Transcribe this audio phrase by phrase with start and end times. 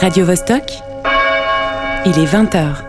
[0.00, 0.72] Radio Vostok,
[2.04, 2.82] il est 20h.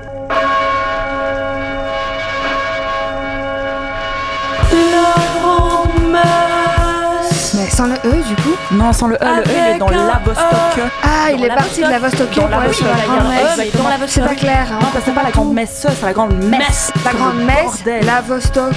[7.55, 9.89] Mais sans le E du coup Non, sans le E, le E il est dans
[9.89, 10.83] la Vostok.
[11.03, 12.99] Ah, il est parti de la Vostok Dans pour la aller Vostok, sur la il
[12.99, 13.57] y a grande un E, messe.
[13.57, 14.67] mais dans la C'est pas clair.
[14.71, 14.79] hein.
[14.81, 16.91] Non, ça c'est pas la grande messe, c'est la grande messe.
[17.05, 18.73] La grande messe, la Vostok.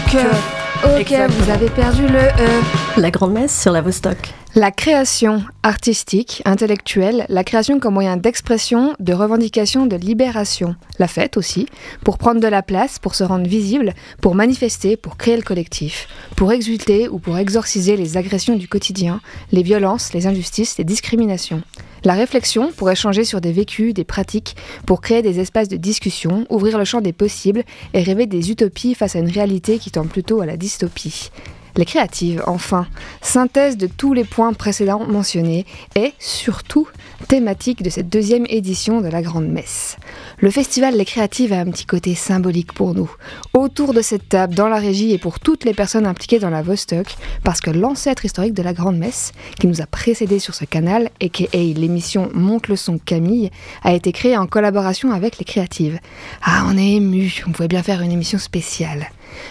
[0.82, 1.28] Ok, Exactement.
[1.38, 2.62] vous avez perdu le E.
[2.96, 4.16] La grande messe sur la Vostok.
[4.56, 10.74] La création artistique, intellectuelle, la création comme moyen d'expression, de revendication, de libération.
[10.98, 11.66] La fête aussi,
[12.02, 16.08] pour prendre de la place, pour se rendre visible, pour manifester, pour créer le collectif,
[16.34, 19.20] pour exulter ou pour exorciser les agressions du quotidien,
[19.52, 21.62] les violences, les injustices, les discriminations.
[22.02, 26.44] La réflexion pour échanger sur des vécus, des pratiques, pour créer des espaces de discussion,
[26.50, 27.62] ouvrir le champ des possibles
[27.94, 31.30] et rêver des utopies face à une réalité qui tend plutôt à la dystopie.
[31.76, 32.86] Les créatives, enfin,
[33.22, 36.88] synthèse de tous les points précédemment mentionnés et, surtout,
[37.28, 39.96] thématique de cette deuxième édition de la Grande Messe.
[40.38, 43.10] Le festival Les Créatives a un petit côté symbolique pour nous.
[43.54, 46.62] Autour de cette table, dans la régie et pour toutes les personnes impliquées dans la
[46.62, 47.06] Vostok,
[47.44, 51.10] parce que l'ancêtre historique de la Grande Messe, qui nous a précédés sur ce canal,
[51.20, 53.50] et qui est l'émission Monte le son Camille,
[53.82, 55.98] a été créé en collaboration avec les créatives.
[56.42, 59.10] Ah, on est ému, on pouvait bien faire une émission spéciale.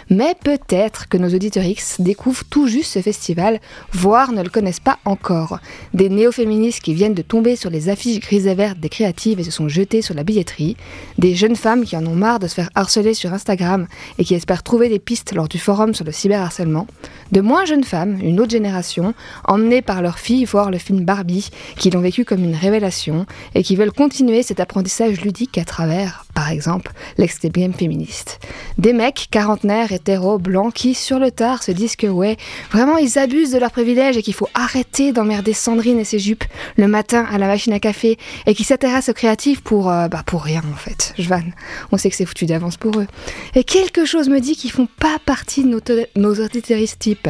[0.10, 3.60] Mais peut-être que nos auditeurs X découvrent tout juste ce festival,
[3.92, 5.60] voire ne le connaissent pas encore.
[5.94, 9.44] Des néo-féministes qui viennent de tomber sur les affiches grises et vertes des créatives et
[9.44, 10.78] se sont jetées sur la billetterie.
[11.18, 14.36] Des jeunes femmes qui en ont marre de se faire harceler sur Instagram et qui
[14.36, 16.88] espèrent trouver des pistes lors du forum sur le cyberharcèlement.
[17.32, 19.14] De moins jeunes femmes, une autre génération,
[19.46, 23.64] emmenées par leurs filles voir le film Barbie, qui l'ont vécu comme une révélation et
[23.64, 28.40] qui veulent continuer cet apprentissage ludique à travers, par exemple, l'extrême féministe.
[28.78, 32.38] Des mecs, quarantenaires, hétéros, blancs, qui, sur le tard, se disent que, ouais,
[32.72, 36.46] vraiment, ils abusent de leurs privilèges et qu'il faut arrêter d'emmerder Sandrine et ses jupes
[36.78, 40.24] le matin à la machine à café et qui s'intéressent aux créatifs pour, euh, bah,
[40.26, 41.14] pour rien, en fait.
[41.18, 41.54] Je vanne.
[41.92, 43.08] On sait que c'est foutu d'avance pour eux.
[43.56, 45.82] Et quelque chose me dit qu'ils font pas partie de nos,
[46.16, 47.28] nos auditeuristes type.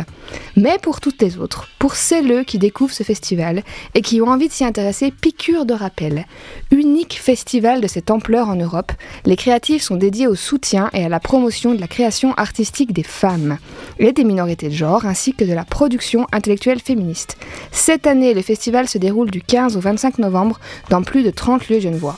[0.55, 3.63] Mais pour toutes les autres, pour celles qui découvrent ce festival
[3.95, 6.25] et qui ont envie de s'y intéresser, piqûre de rappel.
[6.71, 8.88] Unique festival de cette ampleur en Europe,
[9.25, 13.03] les créatifs sont dédiés au soutien et à la promotion de la création artistique des
[13.03, 13.57] femmes
[13.97, 17.37] et des minorités de genre, ainsi que de la production intellectuelle féministe.
[17.71, 21.69] Cette année, le festival se déroule du 15 au 25 novembre dans plus de 30
[21.69, 22.17] lieux genevois.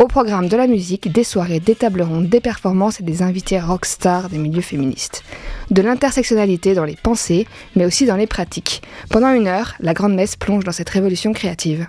[0.00, 3.60] Au programme de la musique, des soirées, des tables rondes, des performances et des invités
[3.60, 5.22] rockstars des milieux féministes.
[5.70, 8.80] De l'intersectionnalité dans les pensées, mais aussi dans les pratiques.
[9.10, 11.86] Pendant une heure, la Grande Messe plonge dans cette révolution créative.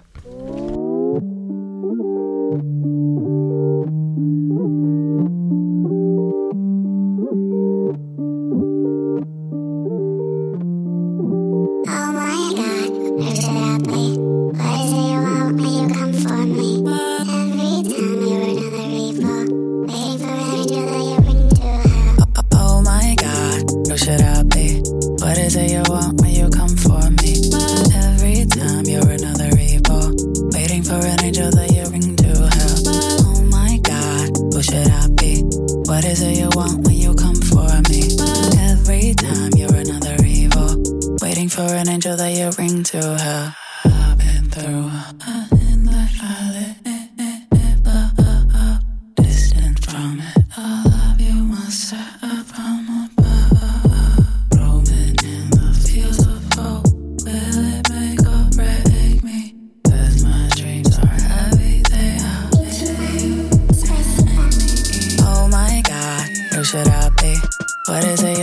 [67.92, 68.41] Parece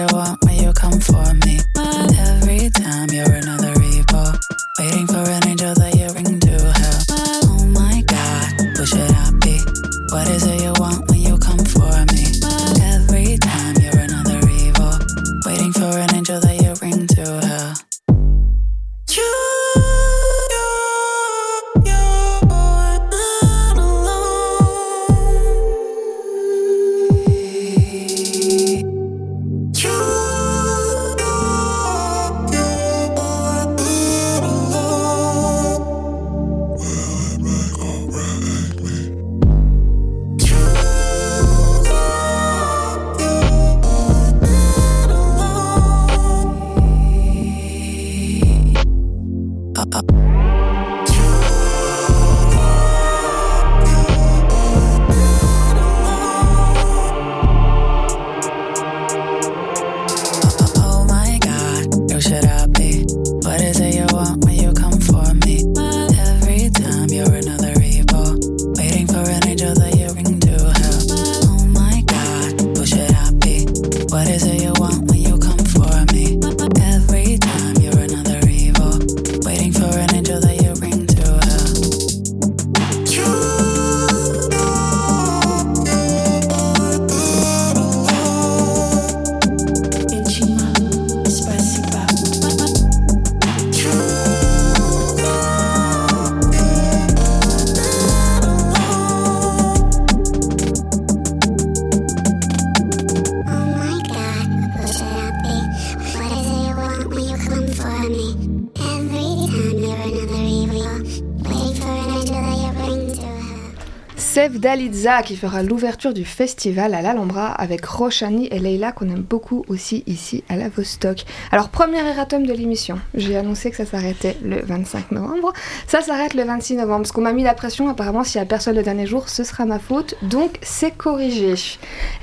[114.39, 119.65] Sevdaliza qui fera l'ouverture du festival à l'Alhambra avec Roshani et Leila qu'on aime beaucoup
[119.67, 121.25] aussi ici à la Vostok.
[121.51, 125.53] Alors premier erratum de l'émission, j'ai annoncé que ça s'arrêtait le 25 novembre,
[125.89, 128.47] ça s'arrête le 26 novembre parce qu'on m'a mis la pression apparemment s'il y a
[128.47, 131.55] personne le dernier jour ce sera ma faute donc c'est corrigé.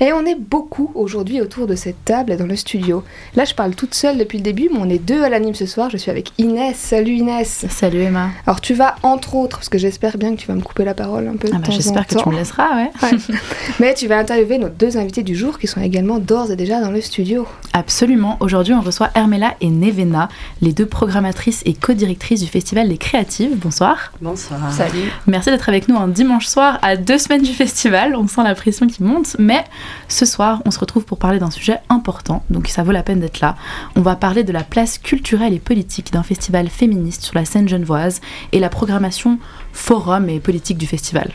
[0.00, 3.04] Et on est beaucoup aujourd'hui autour de cette table dans le studio.
[3.34, 5.66] Là je parle toute seule depuis le début mais on est deux à l'anime ce
[5.66, 6.76] soir, je suis avec Inès.
[6.78, 7.66] Salut Inès.
[7.68, 8.30] Salut Emma.
[8.46, 10.94] Alors tu vas entre autres, parce que j'espère bien que tu vas me couper la
[10.94, 12.90] parole un peu Ah bah, J'espère que tu me laisseras, ouais.
[13.02, 13.18] Ouais.
[13.80, 16.80] Mais tu vas interviewer nos deux invités du jour qui sont également d'ores et déjà
[16.80, 17.46] dans le studio.
[17.72, 18.36] Absolument.
[18.40, 20.28] Aujourd'hui, on reçoit Hermela et Nevena,
[20.62, 23.56] les deux programmatrices et co-directrices du Festival des Créatives.
[23.56, 24.12] Bonsoir.
[24.20, 24.72] Bonsoir.
[24.72, 25.10] Salut.
[25.26, 28.14] Merci d'être avec nous un dimanche soir à deux semaines du festival.
[28.16, 29.64] On sent la pression qui monte, mais
[30.08, 33.20] ce soir, on se retrouve pour parler d'un sujet important, donc ça vaut la peine
[33.20, 33.56] d'être là.
[33.96, 37.68] On va parler de la place culturelle et politique d'un festival féministe sur la scène
[37.68, 38.20] genevoise
[38.52, 39.38] et la programmation
[39.72, 41.32] forum et politique du festival.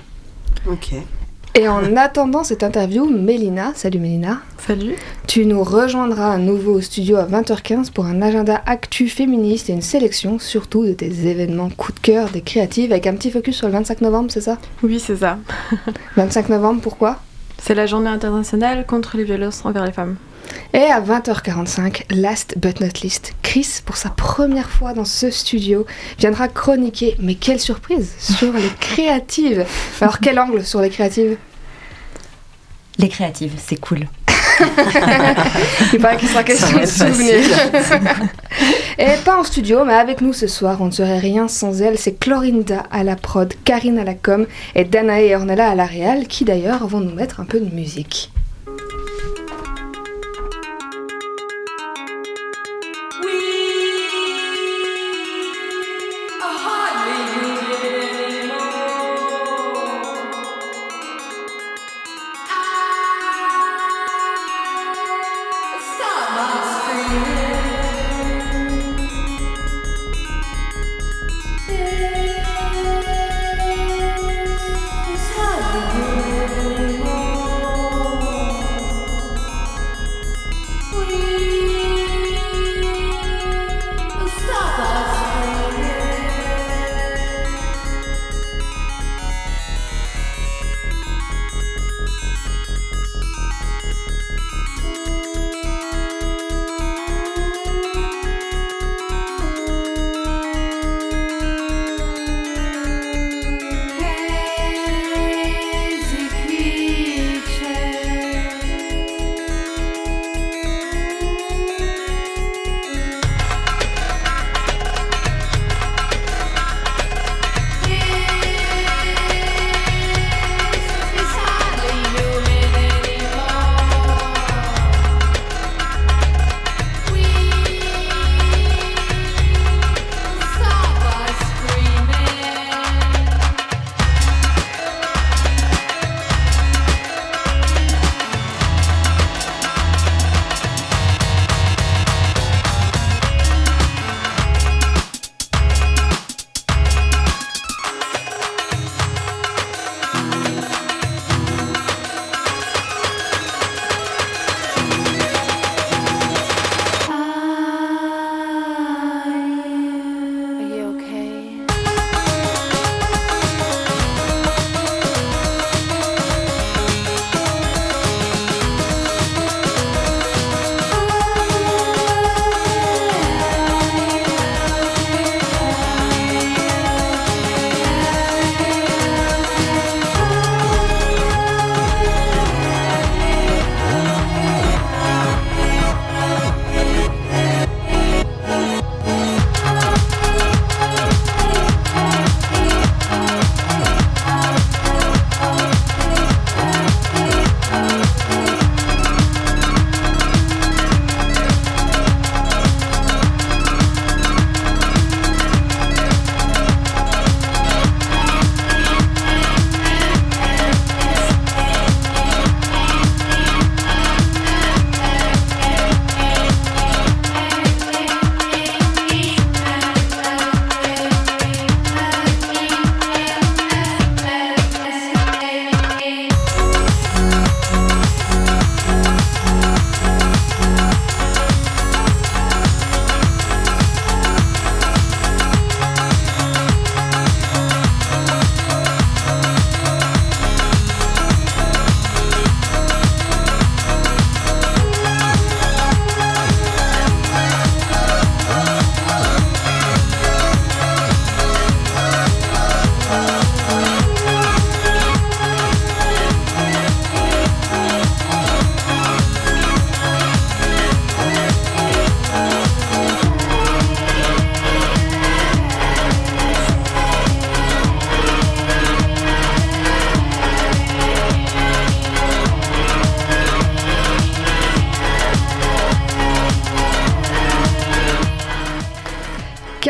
[0.68, 0.94] Ok.
[1.54, 4.94] Et en attendant cette interview, Mélina, salut Mélina, Salut.
[5.28, 9.74] tu nous rejoindras à nouveau au studio à 20h15 pour un agenda actu féministe et
[9.74, 13.58] une sélection surtout de tes événements coup de cœur des créatives avec un petit focus
[13.58, 14.60] sur le 25 novembre, c'est ça?
[14.82, 15.40] Oui, c'est ça.
[16.16, 17.18] 25 novembre, pourquoi?
[17.62, 20.16] C'est la journée internationale contre les violences envers les femmes.
[20.74, 25.86] Et à 20h45, last but not least, Chris, pour sa première fois dans ce studio,
[26.18, 29.66] viendra chroniquer, mais quelle surprise, sur les créatives.
[30.00, 31.38] Alors quel angle sur les créatives?
[32.98, 34.08] Les créatives, c'est cool.
[35.94, 37.44] Il paraît qu'il sera question de souvenirs.
[38.98, 41.98] Et pas en studio, mais avec nous ce soir, on ne serait rien sans elle.
[41.98, 44.46] C'est Clorinda à la prod, Karine à la com
[44.76, 47.74] et Danae et Ornella à la réal, qui d'ailleurs vont nous mettre un peu de
[47.74, 48.32] musique.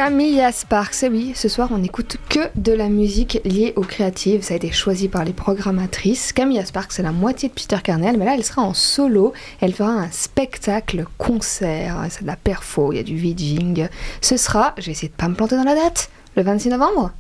[0.04, 4.42] Camilla Sparks, et oui, ce soir on n'écoute que de la musique liée aux créatives,
[4.42, 6.34] ça a été choisi par les programmatrices.
[6.34, 9.74] Camilla Sparks, c'est la moitié de Peter Carnell, mais là elle sera en solo, elle
[9.74, 13.90] fera un spectacle concert, c'est de la perfo, il y a du vidging.
[14.22, 17.12] Ce sera, j'ai essayé de pas me planter dans la date, le 26 novembre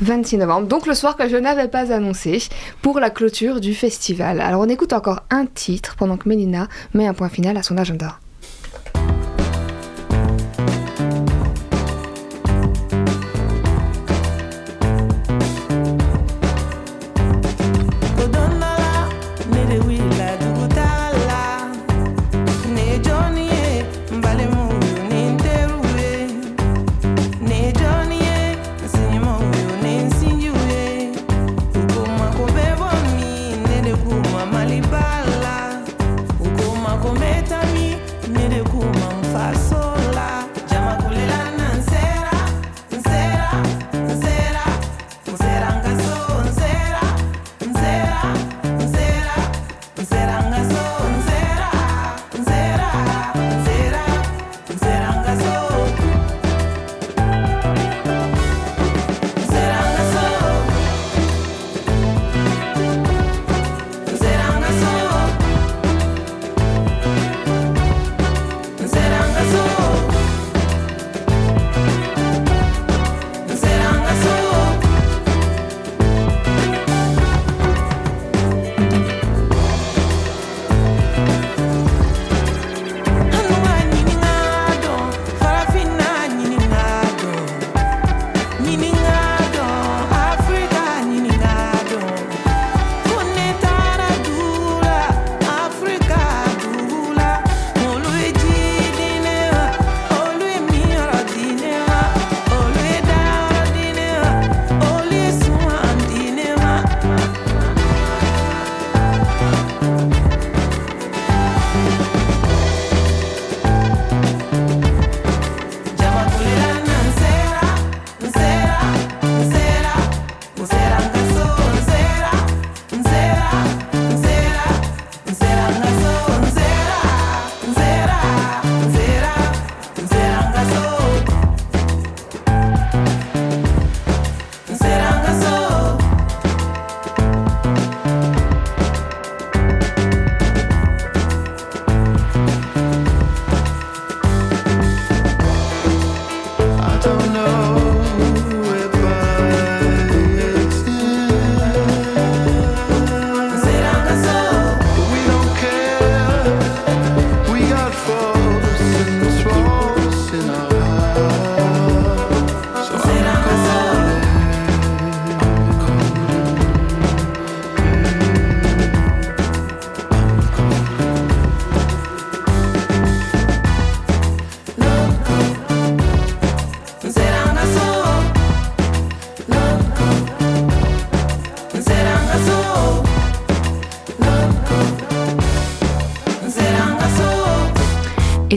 [0.00, 2.40] 26 novembre, donc le soir que je n'avais pas annoncé
[2.82, 4.40] pour la clôture du festival.
[4.40, 7.76] Alors on écoute encore un titre pendant que Mélina met un point final à son
[7.78, 8.20] agenda.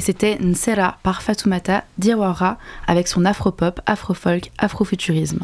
[0.06, 5.40] C'était Nsera par Fatoumata Diawara avec son afropop, afrofolk, afrofuturisme.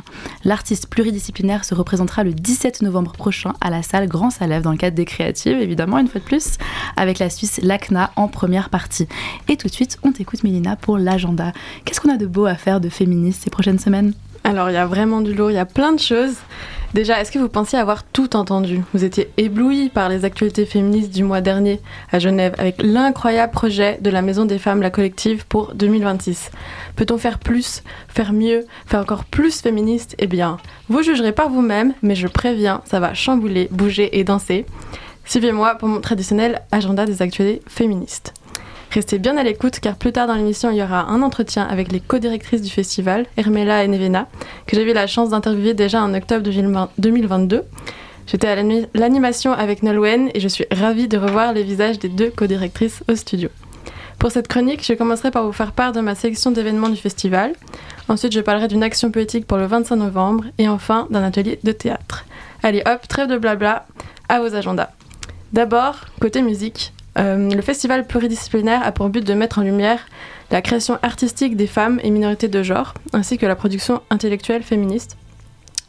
[0.46, 4.77] L'artiste pluridisciplinaire se représentera le 17 novembre prochain à la salle Grand Salève dans le
[4.77, 6.58] cadre des créatives, évidemment, une fois de plus,
[6.96, 9.08] avec la Suisse LACNA en première partie.
[9.48, 11.53] Et tout de suite, on t'écoute Mélina pour l'agenda.
[11.84, 14.13] Qu'est-ce qu'on a de beau à faire de féministe ces prochaines semaines?
[14.44, 16.36] Alors, il y a vraiment du lourd, il y a plein de choses.
[16.94, 18.82] Déjà, est-ce que vous pensiez avoir tout entendu?
[18.94, 21.80] Vous étiez ébloui par les actualités féministes du mois dernier
[22.12, 26.52] à Genève avec l'incroyable projet de la Maison des Femmes, la collective, pour 2026.
[26.98, 30.16] Peut-on faire plus, faire mieux, faire encore plus féministe?
[30.20, 30.58] Eh bien,
[30.90, 34.66] vous jugerez par vous-même, mais je préviens, ça va chambouler, bouger et danser.
[35.24, 38.34] Suivez-moi pour mon traditionnel agenda des actualités féministes.
[38.92, 41.92] Restez bien à l'écoute car plus tard dans l'émission, il y aura un entretien avec
[41.94, 44.28] les co-directrices du festival, Hermela et Nevena,
[44.68, 46.44] que j'ai eu la chance d'interviewer déjà en octobre
[46.98, 47.64] 2022.
[48.28, 52.10] J'étais à l'ani- l'animation avec Nolwenn et je suis ravie de revoir les visages des
[52.10, 53.48] deux co-directrices au studio.
[54.20, 57.54] Pour cette chronique, je commencerai par vous faire part de ma sélection d'événements du festival.
[58.10, 61.72] Ensuite, je parlerai d'une action poétique pour le 25 novembre et enfin d'un atelier de
[61.72, 62.26] théâtre.
[62.62, 63.86] Allez hop, trêve de blabla,
[64.30, 64.90] à vos agendas.
[65.54, 70.08] D'abord, côté musique, euh, le festival pluridisciplinaire a pour but de mettre en lumière
[70.50, 75.18] la création artistique des femmes et minorités de genre, ainsi que la production intellectuelle féministe.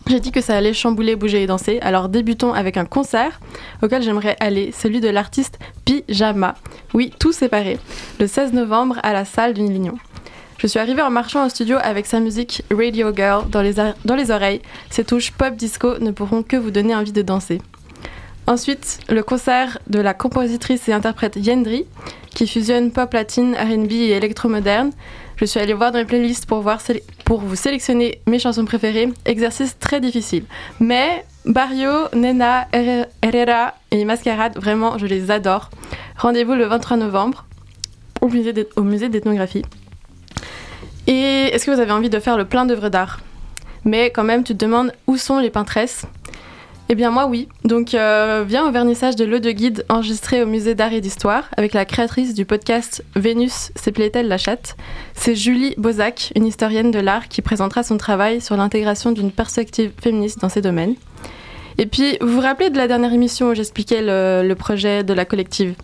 [0.08, 3.40] J'ai dit que ça allait chambouler, bouger et danser, alors débutons avec un concert
[3.82, 6.56] auquel j'aimerais aller, celui de l'artiste Pyjama.
[6.92, 7.78] Oui, tout séparé,
[8.18, 9.98] le 16 novembre à la salle d'Union.
[10.58, 13.74] Je suis arrivée en marchant au studio avec sa musique Radio Girl dans les,
[14.04, 14.62] dans les oreilles.
[14.90, 17.60] Ces touches pop disco ne pourront que vous donner envie de danser.
[18.46, 21.86] Ensuite, le concert de la compositrice et interprète Yendri,
[22.34, 24.90] qui fusionne pop latine, RB et électro-moderne.
[25.36, 26.64] Je suis allée voir dans les playlists pour,
[27.24, 29.12] pour vous sélectionner mes chansons préférées.
[29.26, 30.44] Exercice très difficile.
[30.80, 35.70] Mais Barrio, Nena, Herre- Herrera et Mascarade, vraiment, je les adore.
[36.16, 37.44] Rendez-vous le 23 novembre
[38.20, 38.52] au musée
[39.08, 39.62] d'ethnographie.
[41.06, 43.20] Et est-ce que vous avez envie de faire le plein d'œuvres d'art?
[43.84, 46.06] Mais quand même, tu te demandes où sont les peintresses
[46.88, 47.48] Eh bien moi oui.
[47.64, 51.48] Donc euh, viens au vernissage de l'eau de guide enregistré au musée d'art et d'histoire
[51.56, 54.76] avec la créatrice du podcast Vénus s'éplaît-elle la chatte?
[55.14, 59.92] C'est Julie Bozac, une historienne de l'art qui présentera son travail sur l'intégration d'une perspective
[60.02, 60.96] féministe dans ces domaines.
[61.78, 65.12] Et puis, vous vous rappelez de la dernière émission où j'expliquais le, le projet de
[65.14, 65.74] la collective?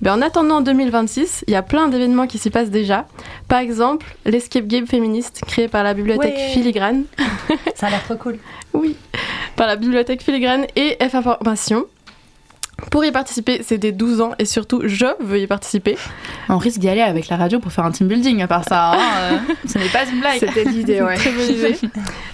[0.00, 3.06] Ben, En attendant 2026, il y a plein d'événements qui s'y passent déjà.
[3.48, 6.48] Par exemple, l'escape game féministe créé par la bibliothèque Ouais.
[6.52, 7.04] Filigrane.
[7.74, 8.38] Ça a l'air trop cool.
[8.72, 8.94] Oui,
[9.56, 11.86] par la bibliothèque Filigrane et F Information.
[12.90, 15.96] Pour y participer, c'est des 12 ans et surtout, je veux y participer.
[16.48, 18.92] On risque d'y aller avec la radio pour faire un team building à part ça.
[18.92, 18.98] hein,
[19.50, 20.38] euh, ce n'est pas une blague.
[20.40, 21.16] C'était l'idée, ouais.
[21.16, 21.76] Très bonne idée.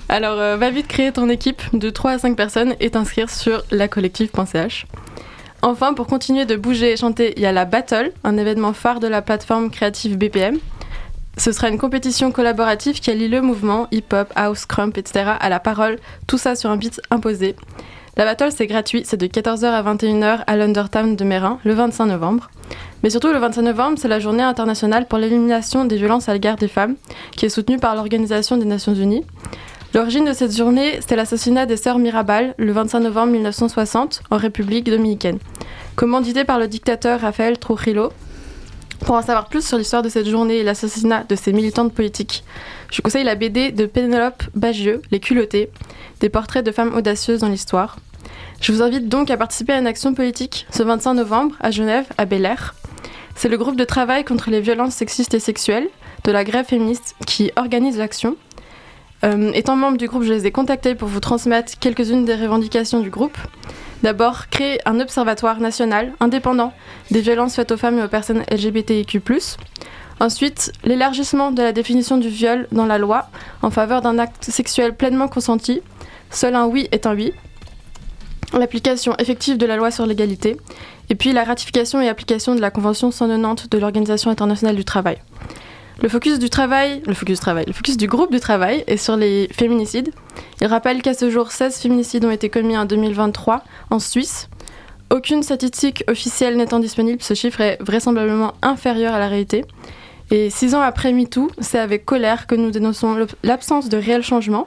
[0.09, 3.63] Alors, euh, va vite créer ton équipe de 3 à 5 personnes et t'inscrire sur
[3.71, 4.87] lacollective.ch.
[5.63, 9.01] Enfin, pour continuer de bouger et chanter, il y a la Battle, un événement phare
[9.01, 10.59] de la plateforme créative BPM.
[11.39, 15.33] Ce sera une compétition collaborative qui allie le mouvement hip-hop, house, crump, etc.
[15.39, 17.57] à la parole, tout ça sur un beat imposé.
[18.19, 22.07] La battle, c'est gratuit, c'est de 14h à 21h à l'Undertown de Mérin, le 25
[22.07, 22.49] novembre.
[23.03, 26.57] Mais surtout, le 25 novembre, c'est la journée internationale pour l'élimination des violences à l'égard
[26.57, 26.97] des femmes,
[27.33, 29.23] qui est soutenue par l'Organisation des Nations Unies.
[29.93, 34.87] L'origine de cette journée, c'était l'assassinat des sœurs Mirabal le 25 novembre 1960 en République
[34.87, 35.39] dominicaine,
[35.95, 38.13] commandité par le dictateur Rafael Trujillo.
[39.01, 42.45] Pour en savoir plus sur l'histoire de cette journée et l'assassinat de ces militantes politiques,
[42.91, 45.71] je conseille la BD de Pénélope Bagieux, Les culottés,
[46.21, 47.99] des portraits de femmes audacieuses dans l'histoire.
[48.61, 52.07] Je vous invite donc à participer à une action politique ce 25 novembre à Genève,
[52.19, 52.75] à Bel Air.
[53.35, 55.89] C'est le groupe de travail contre les violences sexistes et sexuelles
[56.25, 58.37] de la grève féministe qui organise l'action.
[59.25, 63.01] Euh, étant membre du groupe, je les ai contactés pour vous transmettre quelques-unes des revendications
[63.01, 63.37] du groupe.
[64.03, 66.73] D'abord, créer un observatoire national indépendant
[67.11, 69.21] des violences faites aux femmes et aux personnes LGBTIQ.
[70.21, 73.29] Ensuite, l'élargissement de la définition du viol dans la loi
[73.63, 75.83] en faveur d'un acte sexuel pleinement consenti.
[76.31, 77.33] Seul un oui est un oui.
[78.53, 80.57] L'application effective de la loi sur l'égalité.
[81.11, 85.19] Et puis la ratification et application de la Convention 190 de l'Organisation internationale du travail.
[86.03, 89.17] Le focus du travail, le focus travail, le focus du groupe du travail est sur
[89.17, 90.11] les féminicides.
[90.61, 94.49] Il rappelle qu'à ce jour, 16 féminicides ont été commis en 2023 en Suisse.
[95.11, 99.65] Aucune statistique officielle n'étant disponible, ce chiffre est vraisemblablement inférieur à la réalité.
[100.31, 104.23] Et six ans après MeToo, c'est avec colère que nous dénonçons l'ab- l'absence de réel
[104.23, 104.67] changement.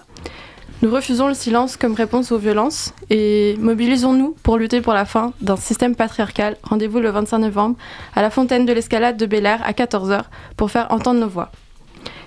[0.82, 5.34] Nous refusons le silence comme réponse aux violences et mobilisons-nous pour lutter pour la fin
[5.42, 6.56] d'un système patriarcal.
[6.64, 7.76] Rendez-vous le 25 novembre
[8.16, 10.22] à la fontaine de l'escalade de Bel Air à 14h
[10.56, 11.52] pour faire entendre nos voix.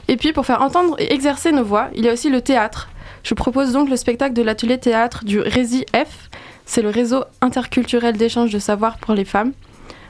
[0.09, 2.91] Et puis pour faire entendre et exercer nos voix, il y a aussi le théâtre.
[3.23, 6.29] Je propose donc le spectacle de l'atelier théâtre du RESI F.
[6.67, 9.53] C'est le réseau interculturel d'échange de savoir pour les femmes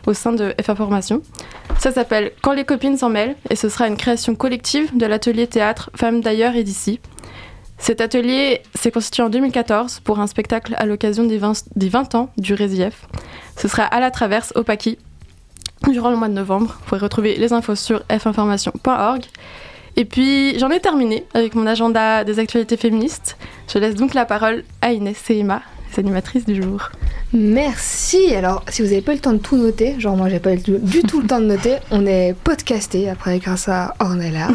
[0.04, 1.22] au sein de F Information.
[1.78, 5.46] Ça s'appelle Quand les copines s'en mêlent et ce sera une création collective de l'atelier
[5.46, 6.98] théâtre Femmes d'ailleurs et d'ici.
[7.82, 12.14] Cet atelier s'est constitué en 2014 pour un spectacle à l'occasion des 20, des 20
[12.14, 13.08] ans du RESIF.
[13.56, 14.98] Ce sera à la traverse au Paki
[15.90, 16.76] durant le mois de novembre.
[16.78, 19.24] Vous pourrez retrouver les infos sur finformation.org.
[19.96, 23.36] Et puis j'en ai terminé avec mon agenda des actualités féministes.
[23.66, 25.44] Je laisse donc la parole à Inès et
[25.98, 26.90] Animatrices du jour.
[27.32, 28.34] Merci.
[28.34, 30.54] Alors, si vous n'avez pas eu le temps de tout noter, genre moi j'ai pas
[30.54, 34.48] eu du tout le temps de noter, on est podcasté après grâce à Ornella.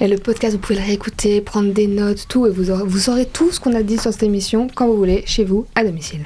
[0.00, 2.98] Et le podcast, vous pouvez le réécouter, prendre des notes, tout, et vous aurez, vous
[2.98, 5.84] saurez tout ce qu'on a dit sur cette émission quand vous voulez, chez vous, à
[5.84, 6.24] domicile.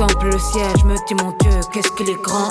[0.00, 2.48] Contemple le ciel, je me dis mon Dieu, qu'est-ce qu'il est grand.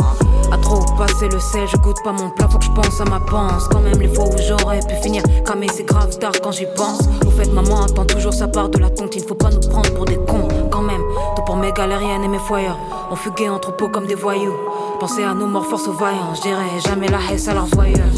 [0.52, 3.06] À trop passer le sel, je goûte pas mon plat, faut que je pense à
[3.06, 3.68] ma panse.
[3.72, 5.24] Quand même les fois où j'aurais pu finir,
[5.58, 7.02] mais c'est grave tard quand j'y pense.
[7.26, 10.06] Au fait, maman attend toujours sa part de la tontine, faut pas nous prendre pour
[10.06, 10.48] des cons.
[10.70, 11.02] Quand même,
[11.36, 12.68] tout pour mes galériennes et mes foyers.
[13.10, 14.54] On fuguait en troupeau comme des voyous.
[15.00, 16.36] Pensez à nos morts, force aux vaillants.
[16.36, 18.14] Je jamais la haisse à leurs voyeurs.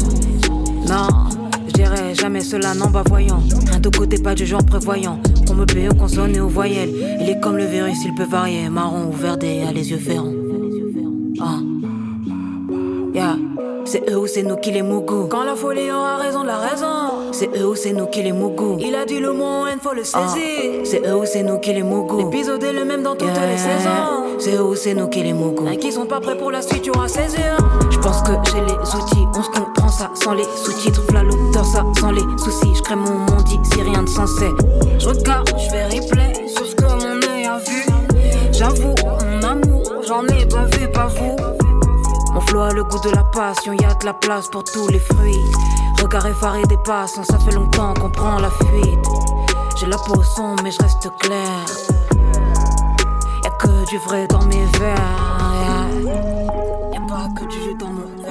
[0.86, 1.08] Non,
[1.74, 3.42] je jamais cela, non, bah voyant.
[3.66, 5.18] Rien de côté, pas du genre prévoyant.
[5.54, 6.90] Me aux consonnes et aux voyelles.
[7.20, 8.68] Il est comme le virus, il peut varier.
[8.68, 10.32] Marron ou verdé, a les yeux ferrants.
[11.40, 11.58] Ah.
[13.14, 13.36] Yeah.
[13.84, 15.26] C'est eux ou c'est nous qui les mougou.
[15.28, 17.32] Quand la folie aura raison de la raison.
[17.32, 18.78] C'est eux ou c'est nous qui les mougou.
[18.80, 20.82] Il a dit le mot haine, faut le saisir.
[20.84, 22.18] C'est eux ou c'est nous qui les mougou.
[22.30, 23.46] L'épisode est le même dans toutes Yeah.
[23.50, 24.38] les saisons.
[24.38, 25.66] C'est eux ou c'est nous qui les mougou.
[25.68, 27.56] Et qui sont pas prêts pour la suite, tu auras saisir.
[27.90, 29.26] Je pense que j'ai les outils.
[29.36, 31.02] On se comprend ça sans les sous-titres.
[31.64, 32.74] Ça sans les soucis.
[32.74, 34.50] Je crée mon monde ici, rien de sensé.
[34.98, 37.86] Je regarde, je fais replay sur ce que mon œil a vu.
[38.52, 38.94] J'avoue,
[39.24, 41.36] mon amour, j'en ai pas vu, pas vous.
[42.34, 44.88] Mon flow a le goût de la passion, y a de la place pour tous
[44.88, 45.40] les fruits.
[46.02, 49.08] Regard effaré des passants, ça fait longtemps qu'on prend la fuite.
[49.78, 51.64] J'ai la peau sombre, mais je reste clair.
[53.44, 55.88] Y'a que du vrai dans mes verres.
[56.92, 58.21] Y'a pas que du jus dans mon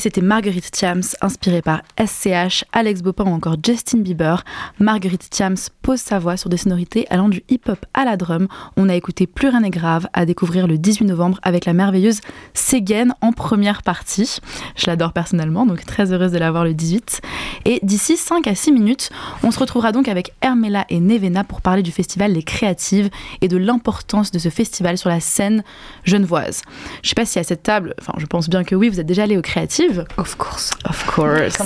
[0.00, 4.42] c'était Marguerite Thiams, inspirée par SCH, Alex Bopin ou encore Justin Bieber.
[4.78, 8.48] Marguerite Thiams pose sa voix sur des sonorités allant du hip-hop à la drum.
[8.76, 12.20] On a écouté Plus rien n'est grave à découvrir le 18 novembre avec la merveilleuse
[12.54, 14.38] Séguène en première partie.
[14.74, 17.20] Je l'adore personnellement, donc très heureuse de la voir le 18.
[17.66, 19.10] Et d'ici 5 à 6 minutes,
[19.42, 23.10] on se retrouvera donc avec Hermela et Nevena pour parler du festival Les Créatives
[23.42, 25.62] et de l'importance de ce festival sur la scène
[26.04, 26.62] genevoise.
[27.02, 29.06] Je sais pas si à cette table, enfin je pense bien que oui, vous êtes
[29.06, 29.89] déjà allé aux Créatives.
[30.16, 30.70] Of course.
[30.84, 31.58] Of course.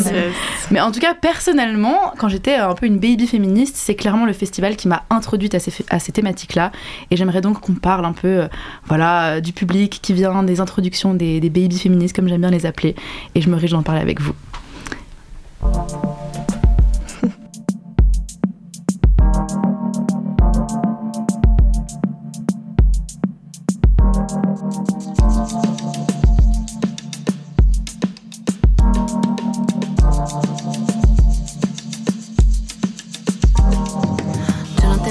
[0.71, 4.33] Mais en tout cas, personnellement, quand j'étais un peu une baby féministe, c'est clairement le
[4.33, 6.73] festival qui m'a introduite à ces, à ces thématiques-là.
[7.11, 8.49] Et j'aimerais donc qu'on parle un peu euh,
[8.87, 12.67] voilà, du public qui vient, des introductions des, des baby féministes, comme j'aime bien les
[12.67, 12.95] appeler.
[13.35, 14.35] Et je me réjouis d'en parler avec vous.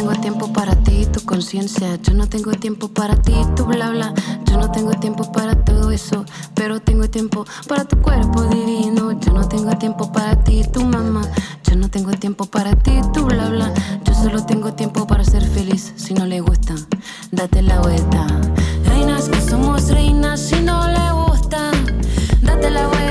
[0.03, 1.97] tengo tiempo para ti, tu conciencia.
[2.03, 4.13] Yo no tengo tiempo para ti, tu bla bla.
[4.45, 9.17] Yo no tengo tiempo para todo eso, pero tengo tiempo para tu cuerpo divino.
[9.21, 11.21] Yo no tengo tiempo para ti tu mamá.
[11.63, 13.73] Yo no tengo tiempo para ti tu bla bla.
[14.03, 15.93] Yo solo tengo tiempo para ser feliz.
[15.95, 16.75] Si no le gusta,
[17.31, 18.27] date la vuelta.
[18.83, 21.71] Reinas que somos reinas si no le gusta.
[22.41, 23.02] Date la vuelta,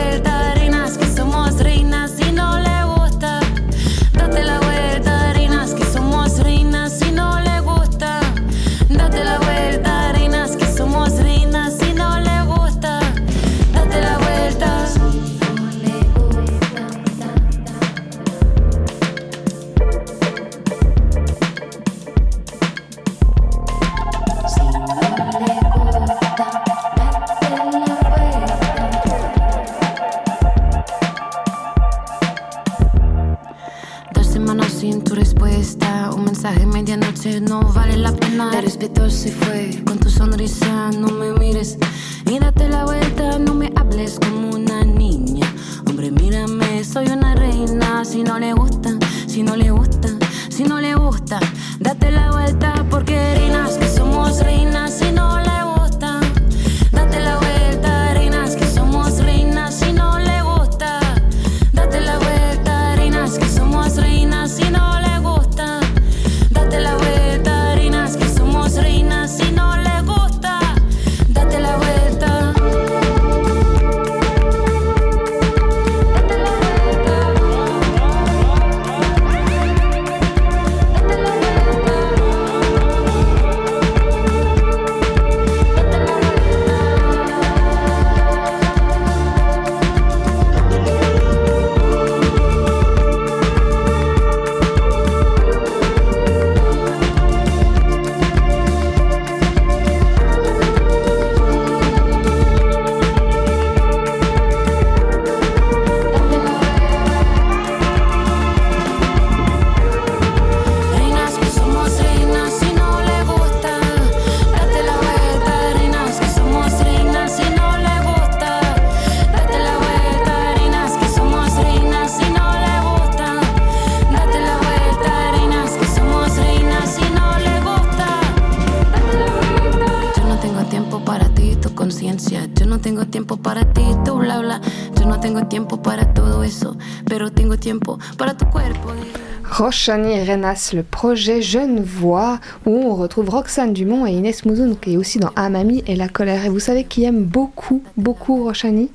[139.62, 144.94] Rochani Renas, le projet Jeune Voix, où on retrouve Roxane Dumont et Inès Mouzoun, qui
[144.94, 146.44] est aussi dans Amami et la colère.
[146.44, 148.90] Et vous savez qui aime beaucoup, beaucoup Rochani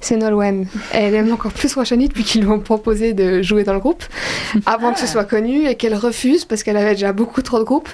[0.00, 0.66] c'est Nolwenn.
[0.92, 4.04] Elle aime encore plus Rochani depuis qu'ils lui ont proposé de jouer dans le groupe,
[4.66, 7.64] avant que ce soit connu, et qu'elle refuse parce qu'elle avait déjà beaucoup trop de
[7.64, 7.88] groupes,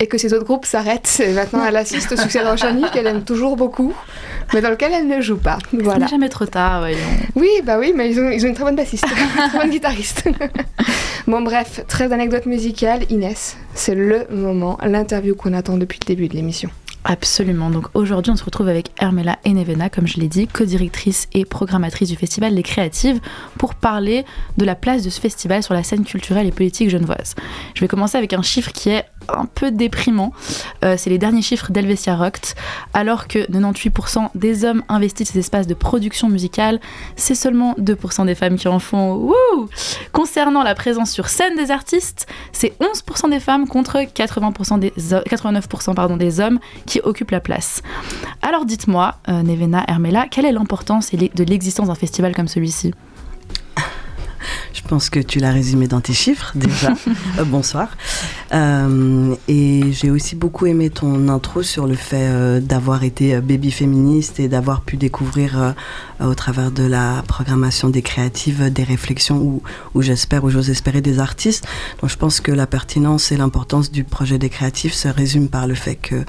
[0.00, 1.20] et que ces autres groupes s'arrêtent.
[1.24, 3.92] Et maintenant, elle assiste au succès de Rochani, qu'elle aime toujours beaucoup,
[4.54, 5.58] mais dans lequel elle ne joue pas.
[5.72, 6.04] Voilà.
[6.04, 6.98] n'est jamais trop tard, voyons.
[7.34, 9.70] Oui, bah oui, mais ils ont, ils ont une très bonne bassiste, une très bonne
[9.70, 10.28] guitariste.
[11.26, 13.02] bon, bref, très d'anecdotes musicales.
[13.10, 16.70] Inès, c'est le moment, l'interview qu'on attend depuis le début de l'émission.
[17.10, 17.70] Absolument.
[17.70, 22.10] Donc aujourd'hui, on se retrouve avec Hermela Enevena, comme je l'ai dit, co-directrice et programmatrice
[22.10, 23.18] du festival Les Créatives,
[23.56, 24.26] pour parler
[24.58, 27.34] de la place de ce festival sur la scène culturelle et politique genevoise.
[27.74, 30.32] Je vais commencer avec un chiffre qui est un peu déprimant.
[30.84, 32.54] Euh, c'est les derniers chiffres d'Helvetia Roct.
[32.94, 36.80] Alors que 98% des hommes investissent ces espaces de production musicale,
[37.16, 39.32] c'est seulement 2% des femmes qui en font.
[40.12, 45.22] Concernant la présence sur scène des artistes, c'est 11% des femmes contre 80% des ho-
[45.28, 47.82] 89% pardon, des hommes qui occupent la place.
[48.42, 52.92] Alors dites-moi, euh, Nevena, Hermela, quelle est l'importance de l'existence d'un festival comme celui-ci?
[54.72, 56.92] Je pense que tu l'as résumé dans tes chiffres déjà.
[57.38, 57.88] Euh, bonsoir.
[58.52, 63.70] Euh, et j'ai aussi beaucoup aimé ton intro sur le fait euh, d'avoir été baby
[63.70, 65.74] féministe et d'avoir pu découvrir
[66.20, 69.62] au travers de la programmation des créatives des réflexions où,
[69.94, 71.66] où j'espère, où j'ose espérer des artistes.
[72.00, 75.66] Donc je pense que la pertinence et l'importance du projet des créatifs se résument par
[75.66, 76.24] le fait que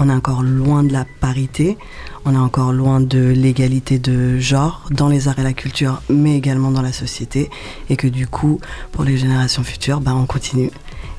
[0.00, 1.76] on est encore loin de la parité,
[2.24, 6.36] on est encore loin de l'égalité de genre dans les arts et la culture, mais
[6.36, 7.50] également dans la société,
[7.90, 8.60] et que du coup,
[8.92, 10.70] pour les générations futures, bah, on continue.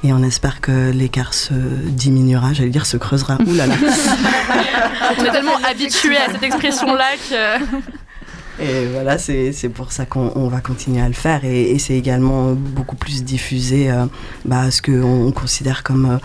[0.04, 3.38] Et on espère que l'écart se diminuera, j'allais dire se creusera.
[3.46, 3.76] Ouh là là.
[5.20, 7.64] On est tellement habitués à cette expression-là que...
[8.62, 11.44] Et voilà, c'est pour ça qu'on on va continuer à le faire.
[11.46, 14.06] Et, c'est également beaucoup plus diffusé euh,
[14.46, 16.18] bah, ce qu'on on considère comme, euh,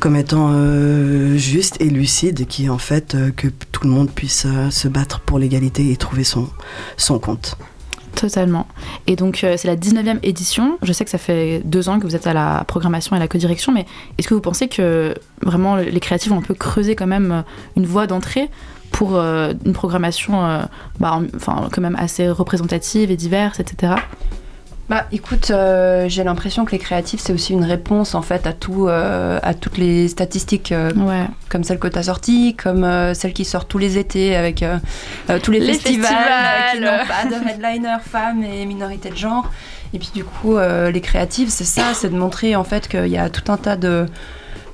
[0.00, 4.10] comme étant euh, juste et lucide, qui est en fait euh, que tout le monde
[4.10, 6.48] puisse se battre pour l'égalité et trouver son,
[6.96, 7.56] son compte.
[8.16, 8.66] Totalement.
[9.06, 10.78] Et donc, c'est la 19e édition.
[10.82, 13.20] Je sais que ça fait deux ans que vous êtes à la programmation et à
[13.20, 13.86] la co-direction, mais
[14.18, 17.42] est-ce que vous pensez que vraiment les créatifs ont un peu creusé quand même
[17.76, 18.50] une voie d'entrée
[18.94, 20.60] pour euh, une programmation euh,
[21.00, 23.94] bah, en- enfin, quand même assez représentative et diverse, etc.
[24.86, 28.52] Bah écoute, euh, j'ai l'impression que les créatifs c'est aussi une réponse en fait à
[28.52, 31.24] tout, euh, à toutes les statistiques euh, Ouais.
[31.48, 34.62] comme celle que tu as sortie, comme celle qui sort tous les étés avec
[35.42, 36.98] tous les, Les festivals, qui festivals.
[37.00, 39.50] n'ont pas de headliner femmes et minorités de genre.
[39.94, 43.16] Et puis du coup, les créatifs, c'est ça, c'est de montrer en fait qu'il y
[43.16, 44.04] a tout un tas de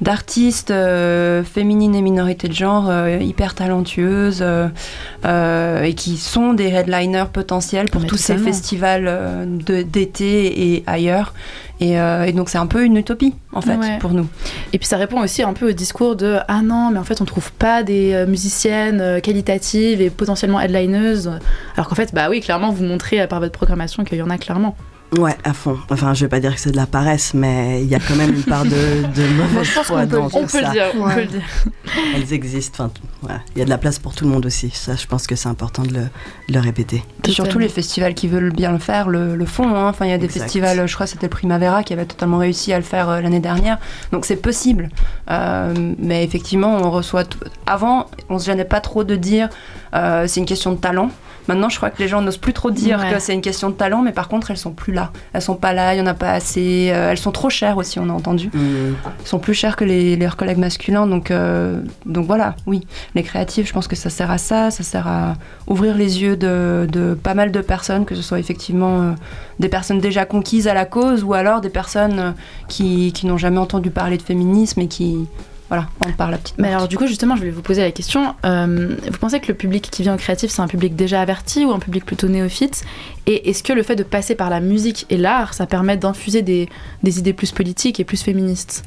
[0.01, 6.69] d'artistes euh, féminines et minorités de genre euh, hyper talentueuses euh, et qui sont des
[6.69, 11.35] headliners potentiels pour Mais tous ces festivals d'été et ailleurs.
[11.83, 13.99] Et, euh, et donc c'est un peu une utopie en fait Ouais.
[14.01, 14.27] pour nous.
[14.75, 17.21] Et puis ça répond aussi un peu au discours de ah non, mais en fait
[17.23, 21.31] on trouve pas des musiciennes qualitatives et potentiellement headlineuses.
[21.77, 24.37] Alors qu'en fait, bah oui, clairement, vous montrez par votre programmation qu'il y en a
[24.39, 24.77] clairement.
[25.19, 25.77] Ouais, à fond.
[25.91, 28.15] Enfin, je vais pas dire que c'est de la paresse, mais il y a quand
[28.15, 30.71] même une part de, de mauvaise foi dans on tout peut le ça.
[30.71, 31.43] dire, on peut le dire.
[32.15, 32.91] Elles existent.
[33.25, 33.41] Enfin.
[33.55, 34.71] Il y a de la place pour tout le monde aussi.
[34.73, 36.01] Ça, je pense que c'est important de le,
[36.49, 37.03] de le répéter.
[37.27, 39.75] Et surtout les festivals qui veulent bien le faire le, le font.
[39.75, 39.89] hein.
[39.89, 40.43] Enfin, il y a des Exact.
[40.45, 43.21] festivals, je crois que c'était le Primavera qui avait totalement réussi à le faire euh,
[43.21, 43.79] l'année dernière.
[44.13, 44.91] Donc c'est possible.
[45.31, 47.25] Euh, mais effectivement, on reçoit.
[47.67, 49.49] Avant, on se gênait pas trop de dire
[49.95, 51.11] euh, c'est une question de talent.
[51.51, 53.13] Maintenant, je crois que les gens n'osent plus trop dire Ouais.
[53.13, 55.11] que c'est une question de talent, mais par contre, elles sont plus là.
[55.33, 56.91] Elles sont pas là, il y en a pas assez.
[56.93, 58.51] euh, elles sont trop chères aussi, on a entendu.
[58.55, 58.95] Mm.
[59.21, 61.07] Elles sont plus chères que les, leurs collègues masculins.
[61.09, 62.87] Donc, euh, donc voilà, oui.
[63.17, 64.71] Les créatifs, je pense que ça sert à ça.
[64.71, 65.35] Ça sert à
[65.67, 69.11] ouvrir les yeux de, de pas mal de personnes, que ce soit effectivement euh,
[69.59, 72.31] des personnes déjà conquises à la cause ou alors des personnes euh,
[72.69, 75.27] qui, qui n'ont jamais entendu parler de féminisme et qui,
[75.71, 77.93] voilà, en parlent à petite Mais alors du coup justement je voulais vous poser la
[77.93, 81.21] question, euh, vous pensez que le public qui vient au créatif c'est un public déjà
[81.23, 82.85] averti ou un public plutôt néophyte?
[83.27, 86.43] Et est-ce que le fait de passer par la musique et l'art ça permet d'infuser
[86.43, 86.69] des,
[87.03, 88.83] des idées plus politiques et plus féministes?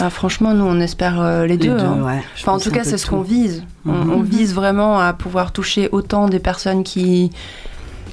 [0.00, 1.76] Ah, franchement, nous, on espère euh, les, Les deux.
[1.78, 2.02] deux, hein.
[2.02, 2.20] ouais.
[2.36, 3.62] Enfin, en tout cas, c'est ce qu'on vise.
[3.86, 4.12] On, Mhm.
[4.12, 7.30] on vise vraiment à pouvoir toucher autant des personnes qui,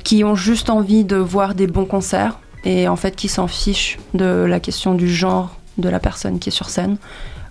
[0.04, 3.98] qui ont juste envie de voir des bons concerts et en fait qui s'en fichent
[4.14, 6.98] de la question du genre de la personne qui est sur scène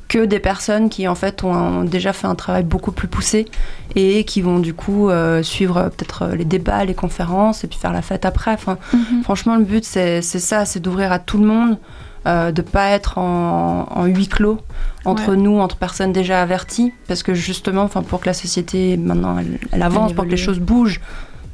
[0.09, 3.47] que des personnes qui en fait ont un- déjà fait un travail beaucoup plus poussé
[3.95, 7.69] et qui vont du coup euh, suivre euh, peut-être euh, les débats, les conférences et
[7.69, 8.53] puis faire la fête après.
[8.53, 8.77] Enfin,
[9.23, 11.79] Franchement, le but, c'est c'est ça, c'est d'ouvrir à tout le monde,
[12.27, 14.59] euh, de pas être en, en huis clos
[15.05, 15.37] entre Ouais.
[15.37, 19.61] nous, entre personnes déjà averties, parce que justement, enfin, pour que la société maintenant elle,
[19.71, 21.01] elle avance, pour que les choses bougent,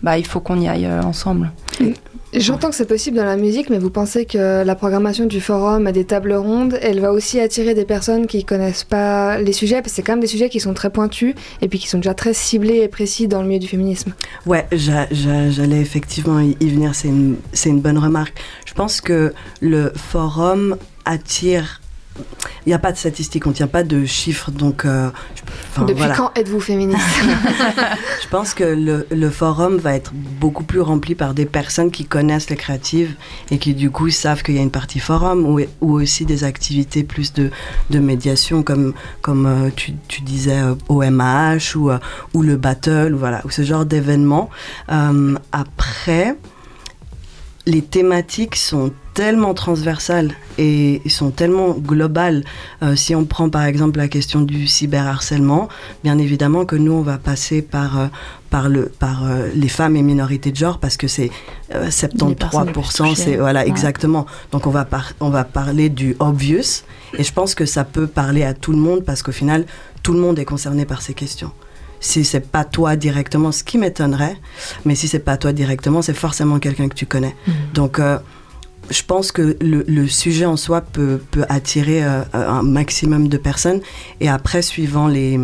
[0.02, 1.50] bah, il faut qu'on y aille euh, ensemble.
[2.34, 5.86] J'entends que c'est possible dans la musique, mais vous pensez que la programmation du forum
[5.88, 9.76] et des tables rondes, elle va aussi attirer des personnes qui connaissent pas les sujets,
[9.76, 11.96] parce que c'est quand même des sujets qui sont très pointus et puis qui sont
[11.98, 14.12] déjà très ciblés et précis dans le milieu du féminisme.
[14.44, 18.34] Ouais, j'a- j'a- j'allais effectivement y venir, c'est une, c'est une bonne remarque.
[18.66, 19.32] Je pense que
[19.62, 21.80] le forum attire...
[22.64, 24.84] Il n'y a pas de statistiques, on ne tient pas de chiffres, donc...
[24.84, 25.10] euh,
[25.76, 26.14] je- Depuis voilà.
[26.16, 27.00] quand êtes-vous féministe
[28.22, 32.04] Je pense que le, le forum va être beaucoup plus rempli par des personnes qui
[32.06, 33.14] connaissent les créatives
[33.52, 36.42] et qui du coup savent qu'il y a une partie forum ou, ou aussi des
[36.42, 37.50] activités plus de,
[37.90, 41.98] de médiation comme, comme euh, tu, tu disais euh, OMH ou, euh,
[42.34, 44.50] ou le battle ou, voilà, ou ce genre d'événements.
[45.52, 46.36] Après,
[47.66, 52.44] les thématiques sont tellement transversales et sont tellement globales.
[52.82, 55.68] Euh, si on prend par exemple la question du cyberharcèlement,
[56.04, 58.06] bien évidemment que nous on va passer par euh,
[58.50, 61.30] par le par euh, les femmes et minorités de genre parce que c'est
[61.74, 63.14] euh, personnes les plus 73%, touchées.
[63.16, 63.68] c'est voilà Ouais.
[63.68, 64.26] exactement.
[64.52, 66.82] Donc on va par- on va parler du obvious
[67.18, 69.64] et je pense que ça peut parler à tout le monde parce qu'au final
[70.02, 71.52] tout le monde est concerné par ces questions
[71.98, 74.36] si c'est pas toi directement, ce qui m'étonnerait,
[74.84, 77.34] mais si c'est pas toi directement, c'est forcément quelqu'un que tu connais.
[77.72, 78.18] Donc, euh,
[78.90, 83.80] je pense que le, sujet en soi peut, peut attirer euh, un maximum de personnes.
[84.20, 85.38] Et après, suivant les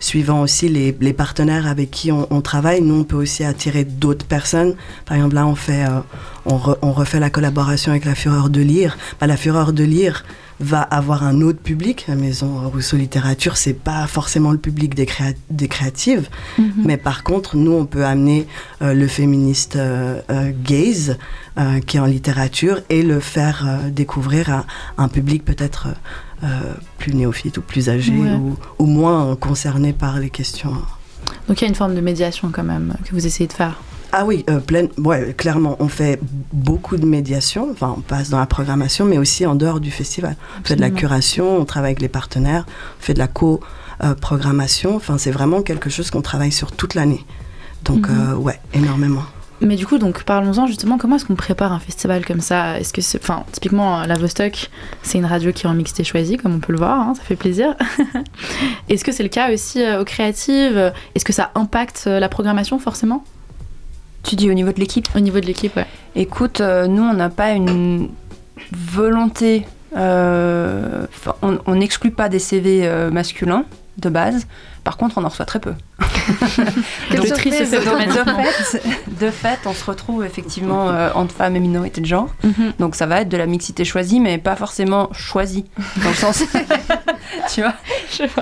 [0.00, 3.84] suivant aussi les, les partenaires avec qui on, on travaille, nous on peut aussi attirer
[3.84, 4.74] d'autres personnes.
[5.06, 6.00] Par exemple, là on fait, euh,
[6.46, 8.96] on, re- on refait la collaboration avec la Fureur de lire.
[9.20, 10.24] Bah, la Fureur de lire
[10.60, 12.04] va avoir un autre public.
[12.08, 16.28] La maison Rousseau Littérature, c'est pas forcément le public des, créa- des créatives,
[16.76, 18.46] mais par contre, nous, on peut amener
[18.82, 21.16] euh, le féministe euh, euh, gaze
[21.88, 24.64] qui est en littérature et le faire découvrir à
[24.96, 25.88] un public peut-être
[26.98, 28.32] plus néophyte ou plus âgé Ouais.
[28.32, 30.72] ou, ou moins concerné par les questions.
[31.48, 33.80] Donc il y a une forme de médiation quand même que vous essayez de faire.
[34.12, 36.18] Ah oui, euh, pleine, ouais, clairement, on fait
[36.52, 40.36] beaucoup de médiation, enfin on passe dans la programmation, mais aussi en dehors du festival.
[40.62, 42.64] On fait de la curation, on travaille avec les partenaires,
[42.98, 47.24] on fait de la co-programmation, enfin c'est vraiment quelque chose qu'on travaille sur toute l'année.
[47.84, 49.22] Donc euh, ouais, énormément.
[49.60, 52.78] Mais du coup, donc parlons-en justement, comment est-ce qu'on prépare un festival comme ça?
[52.78, 53.20] Est-ce que c'est.
[53.20, 54.70] Enfin, typiquement, la Vostok,
[55.02, 57.22] c'est une radio qui est en mixité choisie, comme on peut le voir, hein, ça
[57.22, 57.74] fait plaisir.
[58.88, 60.92] est-ce que c'est le cas aussi euh, aux créatives?
[61.14, 63.24] Est-ce que ça impacte euh, la programmation forcément?
[64.22, 65.08] Tu dis au niveau de l'équipe?
[65.16, 65.86] Au niveau de l'équipe, ouais.
[66.14, 68.08] Écoute, euh, nous, on n'a pas une
[68.72, 69.66] volonté.
[69.96, 71.34] euh, enfin,
[71.66, 73.64] on- n'exclut pas des CV euh, masculins
[73.98, 74.46] de base.
[74.88, 75.74] Par contre, on en reçoit très peu.
[77.10, 77.70] Quelle Donc, surprise.
[77.70, 78.82] de, fait,
[79.20, 82.30] de fait, on se retrouve effectivement euh, entre femmes et minorités de genre.
[82.42, 82.72] Mhm.
[82.78, 85.66] Donc ça va être de la mixité choisie, mais pas forcément choisie.
[86.02, 86.42] Dans le sens,
[87.52, 87.74] tu vois,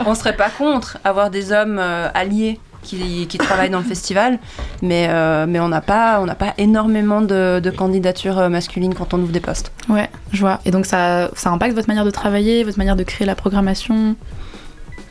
[0.07, 4.38] on serait pas contre avoir des hommes euh, alliés qui, qui travaillent dans le festival,
[4.82, 9.14] mais, euh, mais on n'a pas, on n'a pas énormément de, de candidatures masculines quand
[9.14, 9.72] on ouvre des postes.
[9.88, 10.61] Ouais, je vois.
[10.64, 14.14] Et donc ça, ça impacte votre manière de travailler, votre manière de créer la programmation?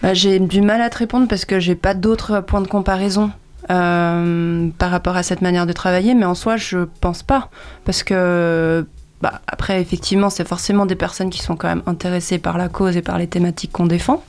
[0.01, 3.31] Bah, j'ai du mal à te répondre parce que j'ai pas d'autres points de comparaison
[3.69, 7.49] euh, par rapport à cette manière de travailler, mais en soi, je pense pas.
[7.83, 8.85] Parce que,
[9.21, 12.95] bah, après, effectivement, c'est forcément des personnes qui sont quand même intéressées par la cause
[12.97, 14.23] et par les thématiques qu'on défend,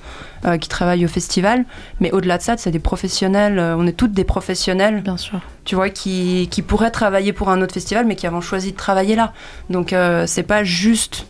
[0.46, 1.66] euh, qui travaillent au festival.
[2.00, 5.02] Mais au-delà de ça, c'est des professionnels, euh, on est toutes des professionnels.
[5.02, 5.40] Bien sûr.
[5.64, 8.76] Tu vois, qui, qui pourraient travailler pour un autre festival, mais qui avons choisi de
[8.76, 9.34] travailler là.
[9.68, 9.94] Donc,
[10.26, 11.26] c'est pas juste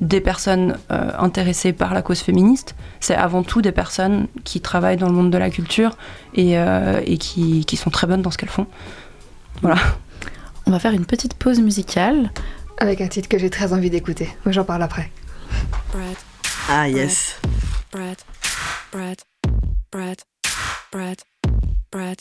[0.00, 4.96] des personnes euh, intéressées par la cause féministe, c'est avant tout des personnes qui travaillent
[4.98, 5.96] dans le monde de la culture
[6.34, 8.66] et, euh, et qui, qui sont très bonnes dans ce qu'elles font.
[9.62, 9.78] Voilà.
[10.66, 12.30] On va faire une petite pause musicale.
[12.78, 14.28] Avec un titre que j'ai très envie d'écouter.
[14.44, 15.10] Moi, j'en parle après.
[15.92, 16.16] Bread,
[16.68, 17.40] Ah yes.
[17.92, 18.18] bread,
[18.92, 19.18] bread,
[19.90, 20.18] bread,
[20.92, 21.18] bread, bread.
[21.92, 22.18] Bread,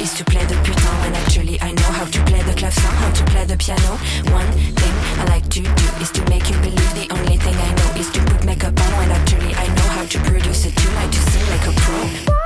[0.00, 3.10] is to play the putain when actually I know how to play the clavecin, how
[3.12, 3.92] to play the piano.
[4.32, 7.70] One thing I like to do is to make you believe the only thing I
[7.78, 10.94] know is to put makeup on when actually I know how to produce a tune,
[10.94, 12.39] like to sing like a pro.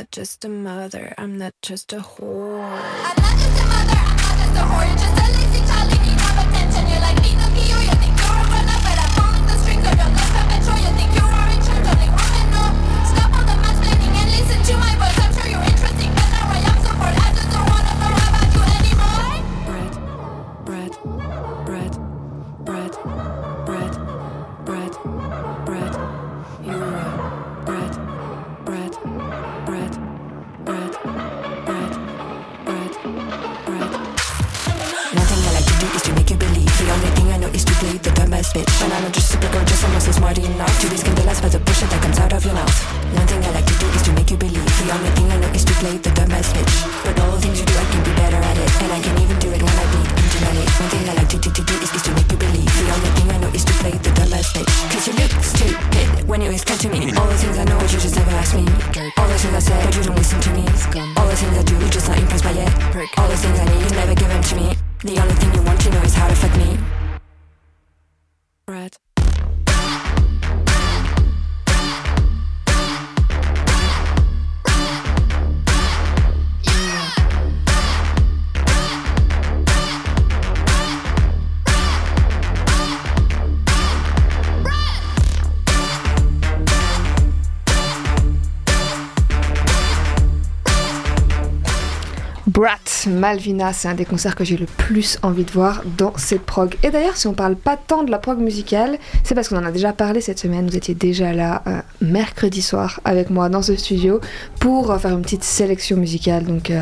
[0.00, 2.64] not just a mother, I'm not just a whore.
[2.64, 4.86] I'm not just a mother, I'm not just a whore.
[4.88, 6.88] You're just a lazy child, you need attention.
[6.88, 7.59] You're like, need
[93.20, 96.74] Malvina, c'est un des concerts que j'ai le plus envie de voir dans cette prog.
[96.82, 99.64] Et d'ailleurs, si on parle pas tant de la prog musicale, c'est parce qu'on en
[99.66, 100.66] a déjà parlé cette semaine.
[100.66, 104.20] Vous étiez déjà là euh, mercredi soir avec moi dans ce studio
[104.58, 106.44] pour euh, faire une petite sélection musicale.
[106.46, 106.80] Donc, euh,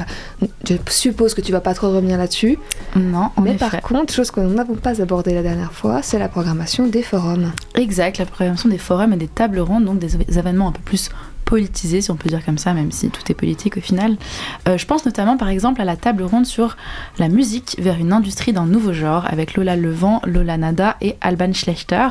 [0.64, 2.56] je suppose que tu vas pas trop revenir là-dessus.
[2.94, 3.58] Non, en Mais effet.
[3.70, 7.02] par contre, chose que nous n'avons pas abordée la dernière fois, c'est la programmation des
[7.02, 7.50] forums.
[7.74, 11.10] Exact, la programmation des forums et des tables rondes, donc des événements un peu plus
[11.48, 14.16] politisés, si on peut dire comme ça, même si tout est politique au final.
[14.68, 16.76] Euh, je pense notamment par exemple à la table ronde sur
[17.18, 21.54] la musique vers une industrie d'un nouveau genre avec Lola Levent, Lola Nada et Alban
[21.54, 22.08] Schlechter.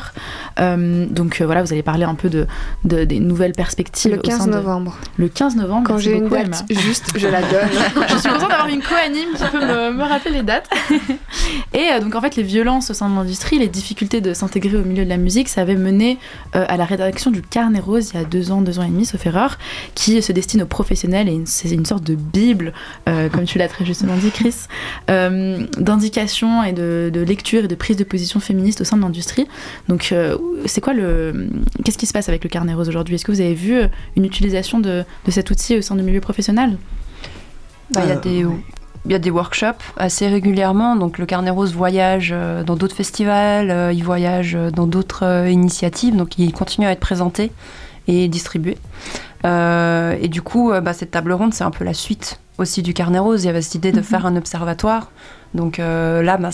[0.60, 2.48] Euh, donc euh, voilà, vous allez parler un peu de,
[2.84, 4.12] de- des nouvelles perspectives.
[4.14, 4.98] Le au sein 15 de- novembre.
[5.18, 5.88] Le 15 novembre.
[5.88, 7.70] Quand j'ai une date juste, je la donne.
[8.10, 10.68] je suis contente d'avoir une co-anime qui peut me, me rappeler les dates.
[11.74, 14.84] Et donc en fait, les violences au sein de l'industrie, les difficultés de s'intégrer au
[14.84, 16.18] milieu de la musique, ça avait mené
[16.56, 18.90] euh, à la rédaction du Carnet Rose il y a deux ans, deux ans et
[18.90, 19.27] demi, sauf
[19.96, 22.74] qui se destine aux professionnels et c'est une sorte de bible,
[23.08, 24.56] euh, comme tu l'as très justement dit, Chris,
[25.10, 29.02] euh, d'indications et de, de lecture et de prise de position féministe au sein de
[29.02, 29.48] l'industrie.
[29.88, 31.50] Donc euh, c'est quoi le,
[31.84, 33.16] qu'est-ce qui se passe avec le Carnet Rose aujourd'hui?
[33.16, 36.04] Est-ce que vous avez vu euh, une utilisation de, de cet outil au sein du
[36.04, 36.78] milieu professionnel?
[37.92, 38.46] Bah, Il y a des
[39.06, 40.98] il y a des workshops assez régulièrement.
[40.98, 46.18] Donc le Carnet Rose voyage dans d'autres festivals, il voyage dans d'autres initiatives.
[46.18, 47.54] Donc il continue à être présenté
[48.08, 48.78] et distribué.
[49.46, 52.82] Euh, et du coup, euh, bah, cette table ronde, c'est un peu la suite aussi
[52.82, 53.44] du Carnet Rose.
[53.44, 55.12] Il y avait cette idée de faire un observatoire.
[55.54, 56.50] Donc euh, là, bah,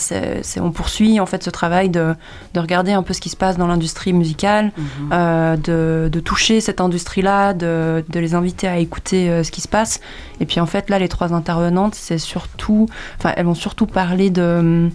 [0.60, 2.14] on poursuit en fait ce travail de,
[2.52, 4.70] de regarder un peu ce qui se passe dans l'industrie musicale,
[5.12, 9.60] euh, de, de toucher cette industrie-là, de, de les inviter à écouter euh, ce qui
[9.60, 10.00] se passe.
[10.40, 12.86] Et puis en fait, là, les trois intervenantes, c'est surtout,
[13.18, 14.90] enfin, elles vont surtout parler de,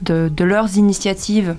[0.00, 1.56] de leurs initiatives.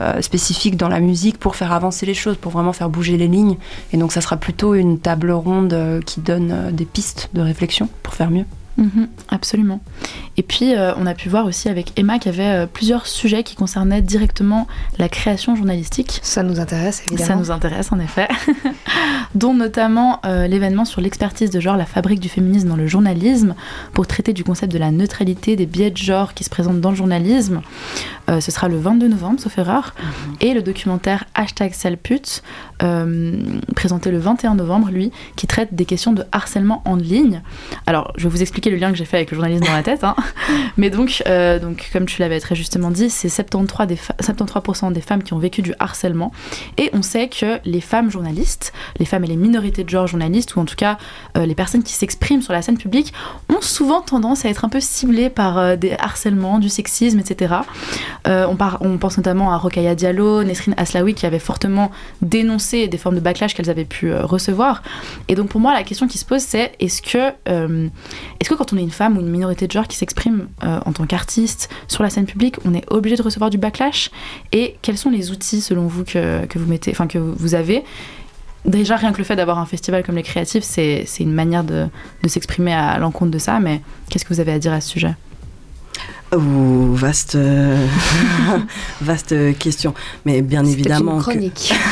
[0.00, 3.28] Euh, spécifiques dans la musique pour faire avancer les choses, pour vraiment faire bouger les
[3.28, 3.56] lignes.
[3.92, 7.40] Et donc ça sera plutôt une table ronde euh, qui donne euh, des pistes de
[7.40, 8.44] réflexion pour faire mieux.
[8.76, 9.80] Mhm, absolument.
[10.36, 13.06] Et puis, euh, on a pu voir aussi avec Emma qu'il y avait euh, plusieurs
[13.06, 14.66] sujets qui concernaient directement
[14.98, 16.20] la création journalistique.
[16.22, 17.26] Ça nous intéresse, évidemment.
[17.26, 18.28] Ça nous intéresse, en effet.
[19.34, 23.54] Dont notamment euh, l'événement sur l'expertise de genre, la fabrique du féminisme dans le journalisme,
[23.94, 26.90] pour traiter du concept de la neutralité des biais de genre qui se présentent dans
[26.90, 27.62] le journalisme.
[28.28, 29.94] Ce sera le 22 novembre, sauf erreur.
[30.40, 32.42] Et le documentaire Hashtag Salpute,
[33.76, 37.42] présenté le 21 novembre, lui, qui traite des questions de harcèlement en ligne.
[37.86, 39.82] Alors, je vais vous expliquer le lien que j'ai fait avec le journalisme dans la
[39.82, 40.04] tête.
[40.04, 40.14] hein.
[40.76, 44.92] Mais donc, euh, donc, comme tu l'avais très justement dit, c'est 73%, des fa- 73%
[44.92, 46.32] des femmes qui ont vécu du harcèlement.
[46.76, 50.56] Et on sait que les femmes journalistes, les femmes et les minorités de genre journalistes,
[50.56, 50.98] ou en tout cas
[51.36, 53.12] euh, les personnes qui s'expriment sur la scène publique,
[53.48, 57.54] ont souvent tendance à être un peu ciblées par euh, des harcèlements, du sexisme, etc.
[58.26, 61.90] On, par- on pense notamment à Rokhaya Diallo, Nesrine Aslaoui qui avaient fortement
[62.22, 64.82] dénoncé des formes de backlash qu'elles avaient pu recevoir.
[65.28, 68.72] Et donc pour moi, la question qui se pose, c'est est-ce que, est-ce que quand
[68.72, 71.68] on est une femme ou une minorité de genre qui s'exprime euh, en tant qu'artiste
[71.88, 74.10] sur la scène publique, on est obligé de recevoir du backlash
[74.52, 77.84] Et quels sont les outils selon vous que, que vous mettez, enfin que vous avez?
[78.64, 81.62] Déjà, rien que le fait d'avoir un festival comme les créatifs, c'est c'est une manière
[81.62, 81.86] de,
[82.22, 83.80] de s'exprimer à l'encontre de ça, mais
[84.10, 85.14] qu'est-ce que vous avez à dire à ce sujet?
[86.32, 87.86] Vaste, euh,
[89.00, 89.94] vaste question.
[90.24, 91.72] Mais bien évidemment une que, chronique.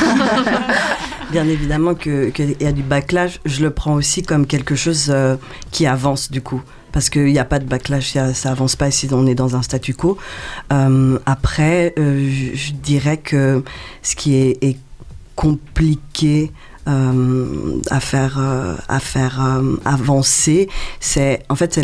[1.31, 3.39] bien évidemment que qu'il y a du backlash.
[3.45, 5.37] Je le prends aussi comme quelque chose euh,
[5.71, 6.61] qui avance du coup.
[6.91, 9.55] Parce qu'il n'y a pas de backlash, a- ça avance pas si on est dans
[9.55, 10.17] un statu quo.
[10.71, 13.63] Euh, après, euh, je, dirais que
[14.01, 14.77] ce qui est,
[15.35, 16.53] compliqué
[16.85, 18.39] à faire,
[18.87, 20.69] à faire avancer,
[21.01, 21.77] c'est en fait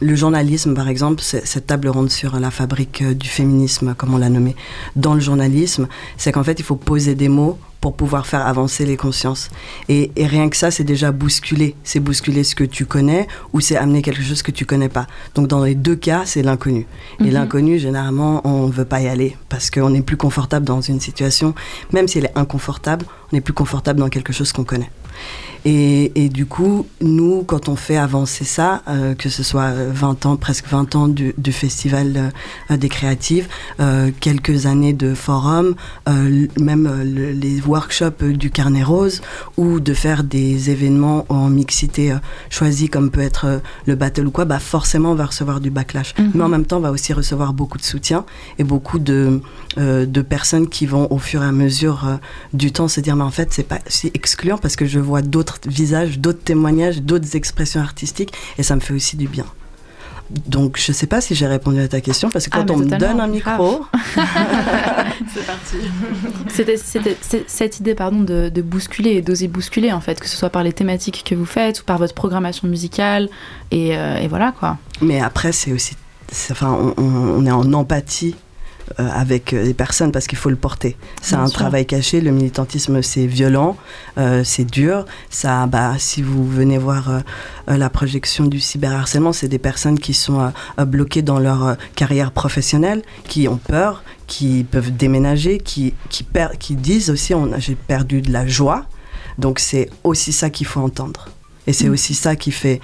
[0.00, 4.30] le, journalisme par exemple, cette table ronde sur la fabrique du féminisme, comme on l'a
[4.30, 4.56] nommé,
[4.96, 8.84] dans le journalisme, c'est qu'en fait il faut poser des mots pour pouvoir faire avancer
[8.84, 9.48] les consciences.
[9.88, 11.74] Et, et rien que ça, c'est déjà bousculer.
[11.82, 15.06] C'est bousculer ce que tu connais ou c'est amener quelque chose que tu connais pas.
[15.34, 16.86] Donc dans les deux cas, c'est l'inconnu.
[17.20, 17.30] Et Mhm.
[17.30, 21.00] l'inconnu, généralement, on ne veut pas y aller parce qu'on est plus confortable dans une
[21.00, 21.54] situation,
[21.92, 24.90] même si elle est inconfortable, on est plus confortable dans quelque chose qu'on connaît.
[25.64, 29.90] Et, et du coup, nous, quand on fait avancer ça, euh, que ce soit euh,
[29.92, 32.32] 20 ans, presque 20 ans du, du Festival
[32.70, 33.46] euh, des créatives,
[33.78, 35.74] euh, quelques années de forum,
[36.58, 39.20] même le- les workshops du Carnet Rose,
[39.56, 42.14] ou de faire des événements en mixité
[42.48, 46.14] choisie, comme peut être le battle ou quoi, bah forcément on va recevoir du backlash.
[46.18, 46.30] Mhm.
[46.34, 48.24] Mais en même temps, on va aussi recevoir beaucoup de soutien
[48.58, 49.40] et beaucoup de,
[49.76, 52.18] de personnes qui vont au fur et à mesure
[52.54, 55.22] du temps se dire, mais en fait, c'est pas si excluant parce que je vois
[55.22, 59.46] d'autres visages, d'autres témoignages, d'autres expressions artistiques et ça me fait aussi du bien.
[60.46, 62.76] donc, je sais pas si j'ai répondu à ta question parce que Ah, quand on
[62.78, 63.84] me donne un micro,
[65.34, 65.76] C'est parti.
[66.48, 66.76] C'était
[67.46, 70.62] cette idée pardon, de, de bousculer et d'oser bousculer, en fait, que ce soit par
[70.62, 73.28] les thématiques que vous faites ou par votre programmation musicale.
[73.70, 74.78] Et, euh, et voilà, quoi.
[75.00, 75.96] Mais après, c'est aussi.
[76.30, 78.34] c'est- Enfin, on, on- on est en empathie
[78.98, 80.96] euh, avec euh, les personnes parce qu'il faut le porter.
[81.22, 81.58] C'est un sûr.
[81.58, 82.20] travail caché.
[82.20, 83.76] Le militantisme, c'est violent,
[84.18, 85.04] euh, c'est dur.
[85.30, 87.22] Ça, bah, si vous venez voir
[87.68, 93.46] la projection du cyberharcèlement, c'est des personnes qui sont bloquées dans leur carrière professionnelle, qui
[93.46, 98.46] ont peur, qui peuvent déménager, qui, qui, per- qui disent aussi j'ai perdu de la
[98.46, 98.86] joie.
[99.38, 101.28] Donc c'est aussi ça qu'il faut entendre.
[101.66, 101.92] Et c'est Mm.
[101.92, 102.80] aussi ça qui fait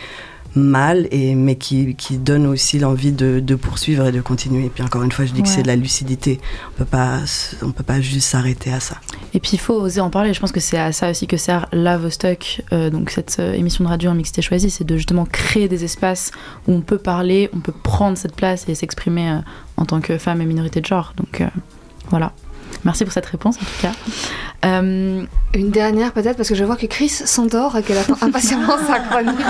[0.56, 4.66] mal, et, mais qui, qui donne aussi l'envie de, de poursuivre et de continuer.
[4.66, 6.40] Et puis encore une fois, je dis que c'est de la lucidité.
[6.70, 7.20] On peut pas,
[7.62, 8.96] on peut pas juste s'arrêter à ça.
[9.34, 10.32] Et puis il faut oser en parler.
[10.32, 13.52] Je pense que c'est à ça aussi que sert la Vostok, euh, donc cette euh,
[13.52, 16.32] émission de radio en mixité choisie, c'est de justement créer des espaces
[16.66, 19.38] où on peut parler, on peut prendre cette place et s'exprimer euh,
[19.76, 21.12] en tant que femme et minorité de genre.
[21.16, 21.42] Donc
[22.10, 22.32] voilà.
[22.86, 23.92] Merci pour cette réponse en tout cas.
[24.64, 25.22] Euh,
[25.54, 29.00] Une dernière peut-être, parce que je vois que Chris s'endort et qu'elle attend impatiemment sa
[29.00, 29.36] chronique.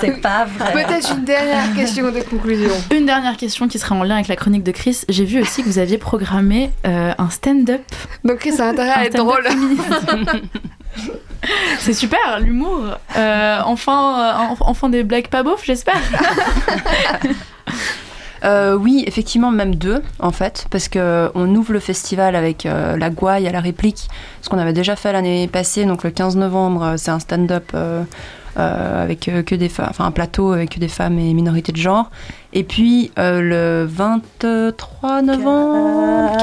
[0.00, 0.72] C'est pas vrai.
[0.84, 2.70] Peut-être une dernière question de conclusion.
[2.94, 5.00] Une dernière question qui sera en lien avec la chronique de Chris.
[5.08, 7.82] J'ai vu aussi que vous aviez programmé euh, un stand-up.
[8.24, 9.42] Donc Chris a intérêt à être drôle.
[11.80, 12.80] C'est super, l'humour.
[13.16, 16.00] Euh, enfin, euh, en- enfin des blagues pas beaufs, j'espère.
[18.44, 22.96] Euh, oui, effectivement, même deux, en fait, parce que on ouvre le festival avec euh,
[22.96, 24.08] la gouaille à la réplique,
[24.42, 27.72] ce qu'on avait déjà fait l'année passée, donc le 15 novembre, euh, c'est un stand-up
[28.58, 31.76] euh, avec que des femmes, enfin un plateau avec que des femmes et minorités de
[31.76, 32.10] genre.
[32.52, 36.36] Et puis euh, le 23 novembre,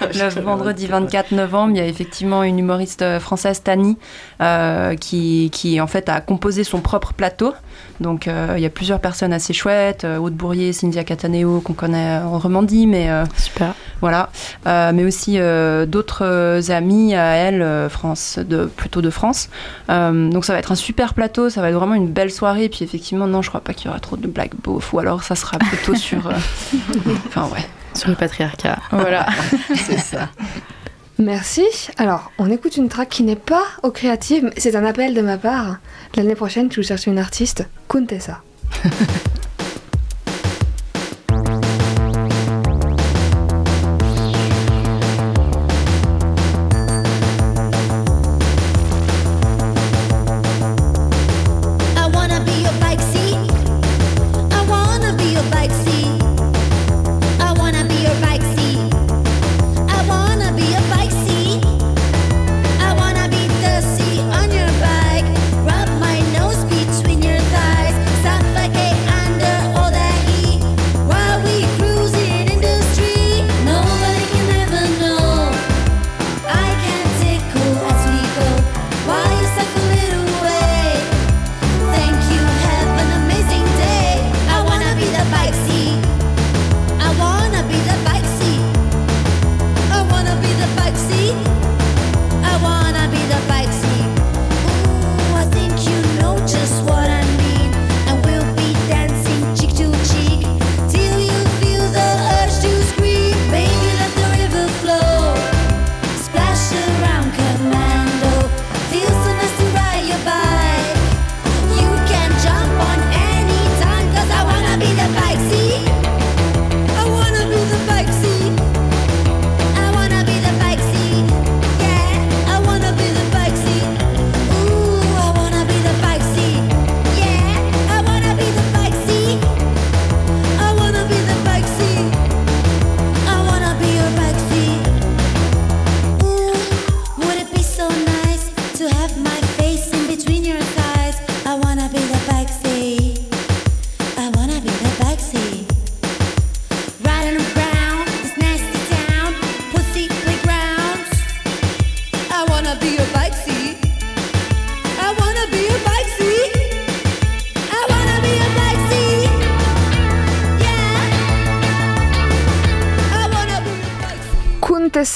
[0.00, 3.98] le vendredi 24 novembre, il y a effectivement une humoriste française, Tani,
[4.40, 7.52] euh, qui, qui en fait a composé son propre plateau.
[8.00, 11.72] Donc euh, il y a plusieurs personnes assez chouettes, euh, Aude Bourrier, Cynthia Cataneo qu'on
[11.72, 13.74] connaît en Romandie, mais euh, super.
[14.00, 14.30] Voilà,
[14.66, 19.48] Euh, mais aussi euh, d'autres euh, amis à elle, euh, France, de plutôt de France.
[19.90, 22.64] Euh, donc ça va être un super plateau, ça va être vraiment une belle soirée.
[22.64, 25.00] Et puis effectivement, non, je crois pas qu'il y aura trop de blagues beauf, ou
[25.00, 26.26] alors ça sera plutôt sur.
[26.28, 26.32] euh,
[27.26, 27.64] Enfin ouais.
[27.94, 28.78] Sur le patriarcat.
[28.92, 29.26] Voilà.
[29.74, 30.28] C'est ça.
[31.18, 31.64] Merci.
[31.96, 35.20] Alors, on écoute une track qui n'est pas au créative, mais c'est un appel de
[35.20, 35.78] ma part.
[36.14, 38.42] L'année prochaine, tu vous cherches une artiste, Kuntessa.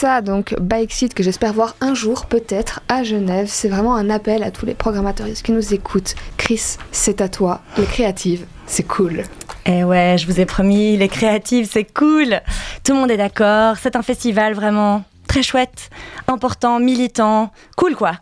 [0.02, 3.46] Kuntessa, donc bike seat que j'espère voir un jour, peut-être, à Genève.
[3.48, 6.14] C'est vraiment un appel à tous les programmateurs qui nous écoutent.
[6.36, 7.60] Chris, c'est à toi.
[7.78, 9.22] Les créatives, c'est cool.
[9.64, 12.40] Eh ouais, je vous ai promis, les créatives, c'est cool.
[12.84, 15.88] Tout le monde est d'accord, c'est un festival vraiment très chouette,
[16.26, 18.12] important, militant, cool quoi.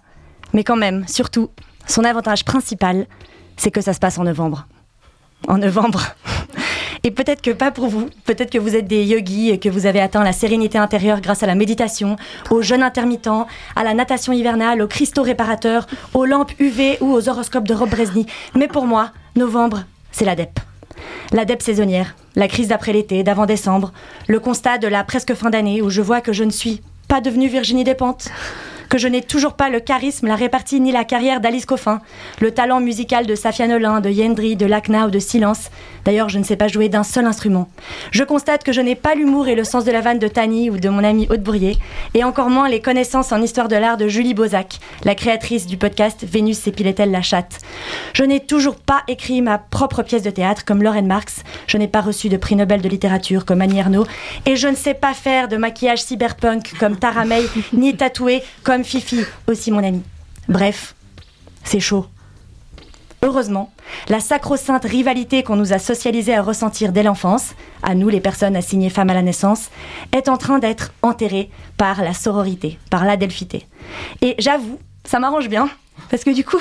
[0.53, 1.51] Mais quand même, surtout,
[1.87, 3.07] son avantage principal,
[3.57, 4.67] c'est que ça se passe en novembre.
[5.49, 6.03] En novembre.
[7.03, 9.87] Et peut-être que pas pour vous, peut-être que vous êtes des yogis et que vous
[9.87, 12.17] avez atteint la sérénité intérieure grâce à la méditation,
[12.51, 17.29] au jeûne intermittent, à la natation hivernale, aux cristaux réparateurs, aux lampes UV ou aux
[17.29, 18.27] horoscopes de Rob Brezny.
[18.55, 20.61] Mais pour moi, novembre, c'est la DEP.
[21.33, 23.93] La DEP saisonnière, la crise d'après l'été, d'avant décembre,
[24.29, 27.21] le constat de la presque fin d'année où je vois que je ne suis pas
[27.21, 28.29] devenue Virginie Despentes,
[28.91, 32.01] que je n'ai toujours pas le charisme, la répartie ni la carrière d'Alice Coffin,
[32.41, 35.71] le talent musical de Safia Nolin, de Yendri, de Lacna ou de Silence.
[36.05, 37.69] D'ailleurs, je ne sais pas jouer d'un seul instrument.
[38.11, 40.71] Je constate que je n'ai pas l'humour et le sens de la vanne de Tani
[40.71, 41.79] ou de mon ami Aude Bourrier,
[42.15, 45.77] et encore moins les connaissances en histoire de l'art de Julie Bozac, la créatrice du
[45.77, 47.59] podcast Vénus s'épilait-elle la chatte.
[48.13, 51.87] Je n'ai toujours pas écrit ma propre pièce de théâtre comme Lauren Marx, je n'ai
[51.87, 54.07] pas reçu de prix Nobel de littérature comme Annie Ernaux,
[54.47, 58.80] et je ne sais pas faire de maquillage cyberpunk comme Tara May, ni tatouer comme
[58.85, 60.03] Fifi, aussi mon ami.
[60.49, 60.95] Bref,
[61.65, 62.07] c'est chaud.
[63.23, 63.71] Heureusement,
[64.09, 68.57] la sacro-sainte rivalité qu'on nous a socialisée à ressentir dès l'enfance, à nous les personnes
[68.57, 69.71] assignées femmes à la naissance,
[70.13, 73.67] est en train d'être enterrée par la sororité, par l'adelphité.
[74.23, 75.69] Et j'avoue, ça m'arrange bien,
[76.09, 76.61] parce que du coup,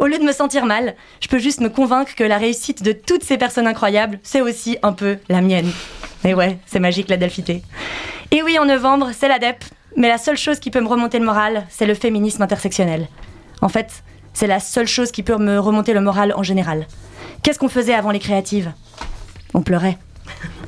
[0.00, 2.92] au lieu de me sentir mal, je peux juste me convaincre que la réussite de
[2.92, 5.70] toutes ces personnes incroyables, c'est aussi un peu la mienne.
[6.24, 7.62] Et ouais, c'est magique l'adelphité.
[8.32, 9.64] Et oui, en novembre, c'est l'ADEP,
[9.96, 13.08] mais la seule chose qui peut me remonter le moral, c'est le féminisme intersectionnel.
[13.60, 16.86] En fait, c'est la seule chose qui peut me remonter le moral en général.
[17.42, 18.72] Qu'est-ce qu'on faisait avant les créatives?
[19.54, 19.98] On pleurait.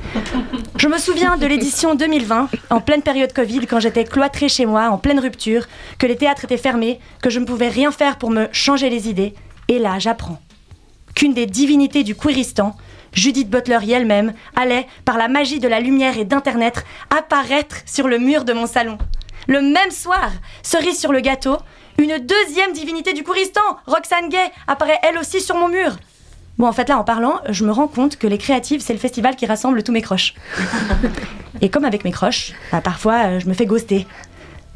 [0.77, 4.89] Je me souviens de l'édition 2020, en pleine période Covid, quand j'étais cloîtrée chez moi,
[4.91, 5.67] en pleine rupture,
[5.99, 9.09] que les théâtres étaient fermés, que je ne pouvais rien faire pour me changer les
[9.09, 9.35] idées.
[9.69, 10.41] Et là, j'apprends
[11.15, 12.75] qu'une des divinités du queeristan,
[13.15, 16.85] Judith Butler elle-même, allait, par la magie de la lumière et d'Internet,
[17.17, 18.99] apparaître sur le mur de mon salon.
[19.47, 20.31] Le même soir,
[20.63, 21.59] cerise sur le gâteau,
[21.99, 25.97] une deuxième divinité du Kouristan, Roxane Gay, apparaît elle aussi sur mon mur.
[26.59, 28.99] Bon, en fait, là, en parlant, je me rends compte que les créatives, c'est le
[28.99, 30.35] festival qui rassemble tous mes croches.
[31.61, 34.07] Et comme avec mes croches, bah, parfois, euh, je me fais ghoster.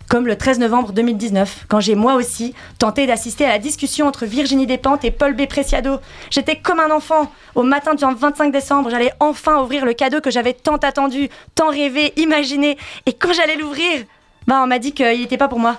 [0.09, 4.25] Comme le 13 novembre 2019, quand j'ai moi aussi tenté d'assister à la discussion entre
[4.25, 5.47] Virginie Despentes et Paul B.
[5.47, 5.99] Preciado.
[6.31, 7.31] J'étais comme un enfant.
[7.55, 11.69] Au matin du 25 décembre, j'allais enfin ouvrir le cadeau que j'avais tant attendu, tant
[11.69, 12.79] rêvé, imaginé.
[13.05, 14.05] Et quand j'allais l'ouvrir,
[14.47, 15.77] bah, on m'a dit qu'il n'était pas pour moi.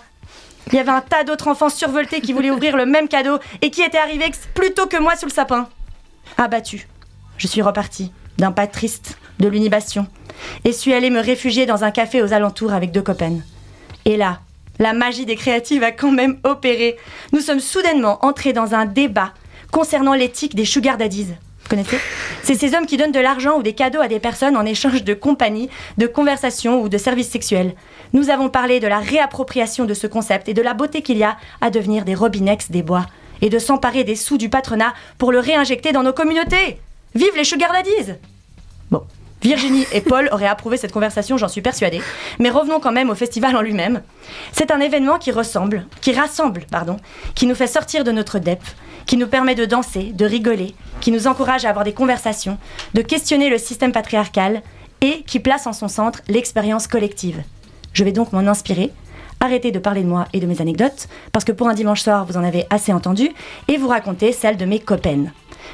[0.67, 3.71] Il y avait un tas d'autres enfants survoltés qui voulaient ouvrir le même cadeau et
[3.71, 5.67] qui étaient arrivés plus tôt que moi sous le sapin.
[6.37, 6.87] Abattu,
[7.37, 10.05] je suis repartie, d'un pas triste, de l'unibation,
[10.65, 13.39] et suis allée me réfugier dans un café aux alentours avec deux copains.
[14.05, 14.39] Et là,
[14.79, 16.97] la magie des créatives a quand même opéré.
[17.33, 19.33] Nous sommes soudainement entrés dans un débat
[19.71, 21.27] concernant l'éthique des sugar daddies.
[21.63, 21.99] Vous connaissez?
[22.41, 25.03] C'est ces hommes qui donnent de l'argent ou des cadeaux à des personnes en échange
[25.03, 27.75] de compagnie, de conversation ou de services sexuels.
[28.13, 31.23] Nous avons parlé de la réappropriation de ce concept et de la beauté qu'il y
[31.23, 33.05] a à devenir des robinex des bois
[33.41, 36.79] et de s'emparer des sous du patronat pour le réinjecter dans nos communautés.
[37.15, 38.13] Vive les sugar daddies
[38.89, 39.03] Bon,
[39.41, 42.01] Virginie et Paul auraient approuvé cette conversation, j'en suis persuadée.
[42.39, 44.01] Mais revenons quand même au festival en lui-même.
[44.51, 46.97] C'est un événement qui ressemble, qui rassemble, pardon,
[47.35, 48.61] qui nous fait sortir de notre dep,
[49.05, 52.57] qui nous permet de danser, de rigoler, qui nous encourage à avoir des conversations,
[52.93, 54.61] de questionner le système patriarcal
[55.01, 57.41] et qui place en son centre l'expérience collective.
[57.93, 58.91] Je vais donc m'en inspirer,
[59.39, 62.25] arrêter de parler de moi et de mes anecdotes, parce que pour un dimanche soir,
[62.25, 63.29] vous en avez assez entendu,
[63.67, 65.31] et vous raconter celles de mes copaines.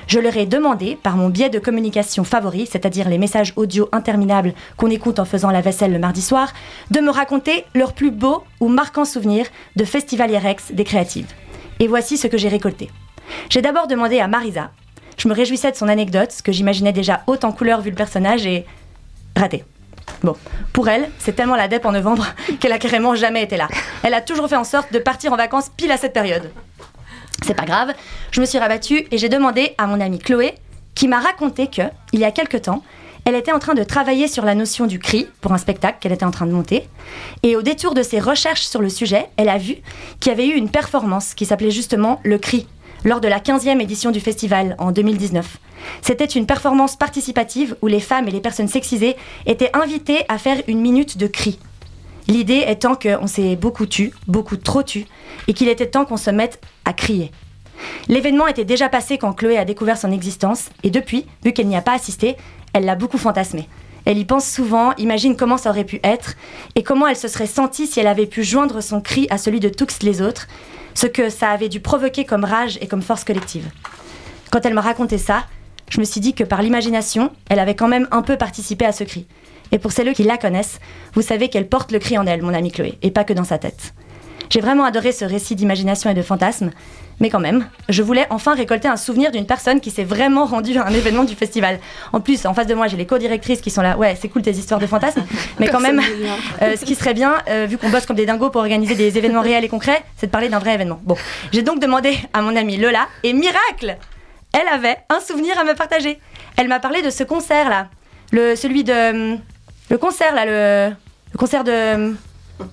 [0.07, 4.53] Je leur ai demandé, par mon biais de communication favori, c'est-à-dire les messages audio interminables
[4.77, 6.53] qu'on écoute en faisant la vaisselle le mardi soir,
[6.91, 10.39] de me raconter leurs plus beaux ou marquants souvenirs de Festivalier
[10.71, 11.31] des créatives.
[11.79, 12.89] Et voici ce que j'ai récolté.
[13.49, 14.71] J'ai d'abord demandé à Marisa.
[15.17, 17.95] Je me réjouissais de son anecdote, ce que j'imaginais déjà haute en couleur vu le
[17.95, 18.65] personnage, et
[19.35, 19.63] raté.
[20.23, 20.35] Bon,
[20.73, 22.27] pour elle, c'est tellement la dep en novembre
[22.59, 23.67] qu'elle a carrément jamais été là.
[24.03, 26.51] Elle a toujours fait en sorte de partir en vacances pile à cette période.
[27.43, 27.93] C'est pas grave,
[28.31, 30.55] je me suis rabattue et j'ai demandé à mon amie Chloé,
[30.95, 31.83] qui m'a raconté que,
[32.13, 32.81] il y a quelque temps,
[33.25, 36.11] elle était en train de travailler sur la notion du cri pour un spectacle qu'elle
[36.11, 36.88] était en train de monter.
[37.41, 39.77] Et au détour de ses recherches sur le sujet, elle a vu
[40.19, 42.67] qu'il y avait eu une performance qui s'appelait justement Le Cri,
[43.03, 45.57] lors de la 15e édition du festival en 2019.
[46.03, 49.15] C'était une performance participative où les femmes et les personnes sexisées
[49.47, 51.59] étaient invitées à faire une minute de cri.
[52.28, 55.05] L'idée étant qu'on s'est beaucoup tu, beaucoup trop tu,
[55.47, 57.32] et qu'il était temps qu'on se mette à crier.
[58.07, 61.76] L'événement était déjà passé quand Chloé a découvert son existence, et depuis, vu qu'elle n'y
[61.76, 62.36] a pas assisté,
[62.73, 63.67] elle l'a beaucoup fantasmé.
[64.05, 66.36] Elle y pense souvent, imagine comment ça aurait pu être,
[66.76, 69.59] et comment elle se serait sentie si elle avait pu joindre son cri à celui
[69.59, 70.47] de tous les autres,
[70.93, 73.69] ce que ça avait dû provoquer comme rage et comme force collective.
[74.51, 75.45] Quand elle m'a raconté ça,
[75.89, 78.91] je me suis dit que par l'imagination, elle avait quand même un peu participé à
[78.91, 79.28] ce cri.
[79.72, 80.80] Et pour celles qui la connaissent,
[81.13, 83.43] vous savez qu'elle porte le cri en elle, mon amie Chloé, et pas que dans
[83.43, 83.93] sa tête.
[84.49, 86.72] J'ai vraiment adoré ce récit d'imagination et de fantasme,
[87.22, 90.78] Mais quand même, je voulais enfin récolter un souvenir d'une personne qui s'est vraiment rendue
[90.78, 91.80] à un événement du festival.
[92.11, 93.97] En plus, en face de moi, j'ai les co-directrices qui sont là.
[93.97, 95.24] Ouais, c'est cool tes histoires de fantasmes.
[95.59, 96.01] Mais quand même,
[96.61, 99.18] euh, ce qui serait bien, euh, vu qu'on bosse comme des dingos pour organiser des
[99.18, 100.99] événements réels et concrets, c'est de parler d'un vrai événement.
[101.03, 101.16] Bon,
[101.53, 103.97] j'ai donc demandé à mon amie Lola, et miracle
[104.51, 106.20] Elle avait un souvenir à me partager.
[106.57, 107.88] Elle m'a parlé de ce concert-là.
[108.32, 109.38] Le, celui de...
[109.89, 110.95] Le concert, là, le...
[111.38, 112.15] Concert de...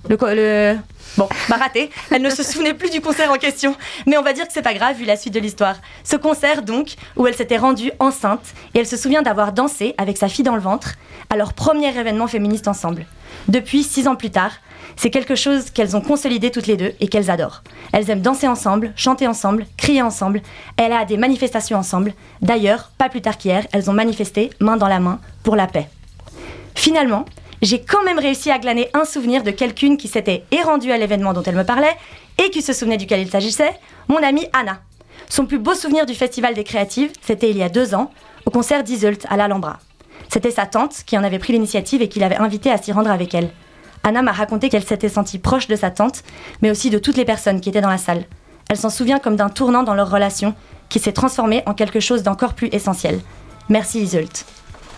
[0.08, 0.16] Le...
[0.34, 0.78] le
[1.18, 1.90] Bon, bah raté.
[2.10, 3.76] Elle ne se souvenait plus du concert en question.
[4.06, 5.76] Mais on va dire que c'est pas grave vu la suite de l'histoire.
[6.04, 10.16] Ce concert, donc, où elle s'était rendue enceinte et elle se souvient d'avoir dansé avec
[10.16, 10.94] sa fille dans le ventre
[11.28, 13.04] à leur premier événement féministe ensemble.
[13.48, 14.52] Depuis, six ans plus tard,
[14.96, 17.62] c'est quelque chose qu'elles ont consolidé toutes les deux et qu'elles adorent.
[17.92, 20.40] Elles aiment danser ensemble, chanter ensemble, crier ensemble.
[20.78, 22.14] Elle a des manifestations ensemble.
[22.40, 25.88] D'ailleurs, pas plus tard qu'hier, elles ont manifesté, main dans la main, pour la paix.
[26.82, 27.26] Finalement,
[27.62, 30.98] j'ai quand même réussi à glaner un souvenir de quelqu'une qui s'était et rendue à
[30.98, 31.96] l'événement dont elle me parlait
[32.38, 33.78] et qui se souvenait duquel il s'agissait,
[34.08, 34.80] mon amie Anna.
[35.28, 38.10] Son plus beau souvenir du Festival des Créatives, c'était il y a deux ans,
[38.46, 39.78] au concert d'Isult à l'Alhambra.
[40.28, 43.12] C'était sa tante qui en avait pris l'initiative et qui l'avait invitée à s'y rendre
[43.12, 43.50] avec elle.
[44.02, 46.24] Anna m'a raconté qu'elle s'était sentie proche de sa tante,
[46.62, 48.24] mais aussi de toutes les personnes qui étaient dans la salle.
[48.68, 50.56] Elle s'en souvient comme d'un tournant dans leur relation
[50.88, 53.20] qui s'est transformé en quelque chose d'encore plus essentiel.
[53.68, 54.46] Merci Isult.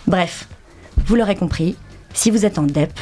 [0.06, 0.48] Bref,
[1.06, 1.76] vous l'aurez compris,
[2.12, 2.92] si vous êtes en DEP,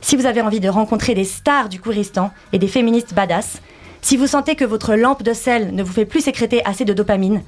[0.00, 3.60] si vous avez envie de rencontrer des stars du Kouristan et des féministes badass,
[4.00, 6.92] si vous sentez que votre lampe de sel ne vous fait plus sécréter assez de
[6.92, 7.42] dopamine,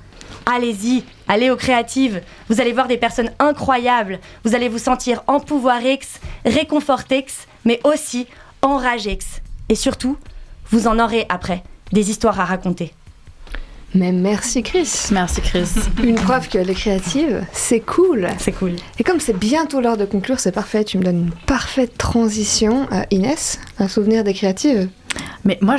[0.46, 6.20] allez-y, allez aux créatives, vous allez voir des personnes incroyables, vous allez vous sentir empouvoirex,
[6.44, 8.26] réconfortex, mais aussi
[8.62, 9.42] enragex.
[9.68, 10.16] Et surtout,
[10.70, 12.92] vous en aurez après des histoires à raconter.
[13.94, 14.90] Mais merci Chris.
[15.12, 15.68] Merci Chris.
[16.02, 18.26] Une preuve que les créatives, c'est cool.
[18.38, 18.72] C'est cool.
[18.98, 20.82] Et comme c'est bientôt l'heure de conclure, c'est parfait.
[20.84, 22.88] Tu me donnes une parfaite transition.
[22.92, 24.88] Euh, Inès, un souvenir des créatives
[25.44, 25.76] Mais moi,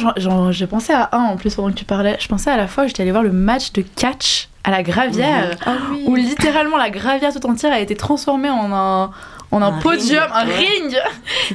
[0.51, 2.16] j'ai pensé à un en plus pendant que tu parlais.
[2.20, 4.82] Je pensais à la fois où j'étais allée voir le match de catch à la
[4.82, 5.55] Gravière, Mhm.
[5.66, 6.03] Ah oui.
[6.07, 9.11] où littéralement la Gravière tout entière a été transformée en un,
[9.51, 10.55] en un, Un podium, ring, un ouais.
[10.55, 10.97] ring.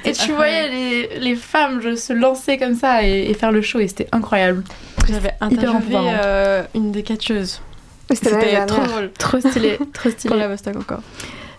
[0.04, 3.62] Et tu voyais les, les femmes je, se lancer comme ça et, et faire le
[3.62, 4.62] show, et c'était incroyable.
[5.08, 7.60] J'avais interviewé euh, une des catcheuses.
[8.10, 9.10] C'était trop drôle.
[9.18, 10.28] Trop stylé, trop stylé.
[10.28, 11.02] Pour la Vostok encore.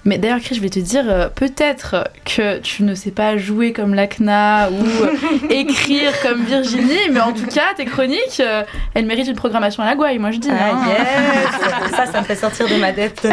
[0.04, 3.72] Mais d'ailleurs, Chris, je voulais te dire, euh, peut-être que tu ne sais pas jouer
[3.72, 5.12] comme Lacna ou euh,
[5.50, 8.64] écrire comme Virginie, mais en tout cas, tes chroniques, euh,
[8.96, 10.50] elles méritent une programmation à la gouaille, moi je dis.
[10.50, 10.88] Ah hein.
[10.90, 13.28] yes Ça, ça me fait sortir de ma dette.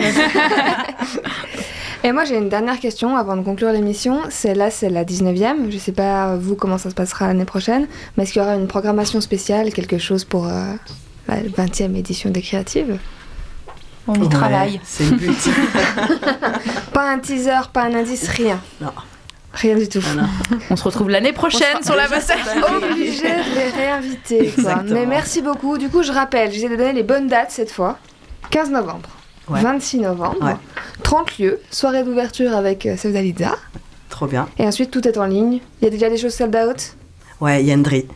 [2.05, 4.21] Et moi, j'ai une dernière question avant de conclure l'émission.
[4.31, 5.71] C'est là, c'est la 19e.
[5.71, 7.87] Je sais pas, vous, comment ça se passera l'année prochaine,
[8.17, 10.75] mais est-ce qu'il y aura une programmation spéciale, quelque chose pour euh,
[11.27, 12.99] la 20e édition des créatives?
[14.07, 14.81] On y Ouais, travaille.
[14.85, 15.37] C'est le but.
[16.93, 18.59] Pas un teaser, pas un indice, rien.
[18.81, 18.93] Non.
[19.53, 20.01] Rien du tout.
[20.71, 22.37] On se retrouve l'année prochaine sur la Vostok.
[22.83, 24.53] Obligé de les réinviter.
[24.63, 24.83] quoi.
[24.87, 25.79] Mais merci beaucoup.
[25.79, 27.99] Du coup, je rappelle, de donner les bonnes dates cette fois.
[28.51, 29.09] 15 novembre,
[29.49, 29.61] Ouais.
[29.63, 30.57] 26 novembre, Ouais.
[31.03, 32.97] 30 lieux, soirée d'ouverture avec euh.
[34.09, 34.49] Trop bien.
[34.59, 35.61] Et ensuite, tout est en ligne.
[35.81, 36.95] Il y a déjà des choses sold out.
[37.41, 38.07] Ouais, Yendri,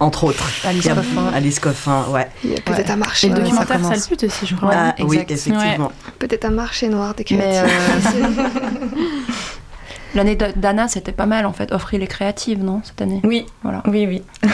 [0.00, 0.44] entre autres.
[0.66, 1.30] Alice Coffin.
[1.32, 2.28] Alice Coffin, ouais.
[2.42, 4.70] Il y a peut-être un marché Et le documentaire pute aussi, je crois.
[4.74, 5.92] Ah, oui, effectivement.
[6.18, 8.14] Peut-être un marché noir des Mais créatifs.
[8.16, 8.42] euh,
[10.14, 11.72] l'année d'Anna, c'était pas mal en fait.
[11.72, 13.20] Offrir les créatives, non, cette année?
[13.24, 13.82] Oui, Voilà.
[13.86, 14.22] oui, oui.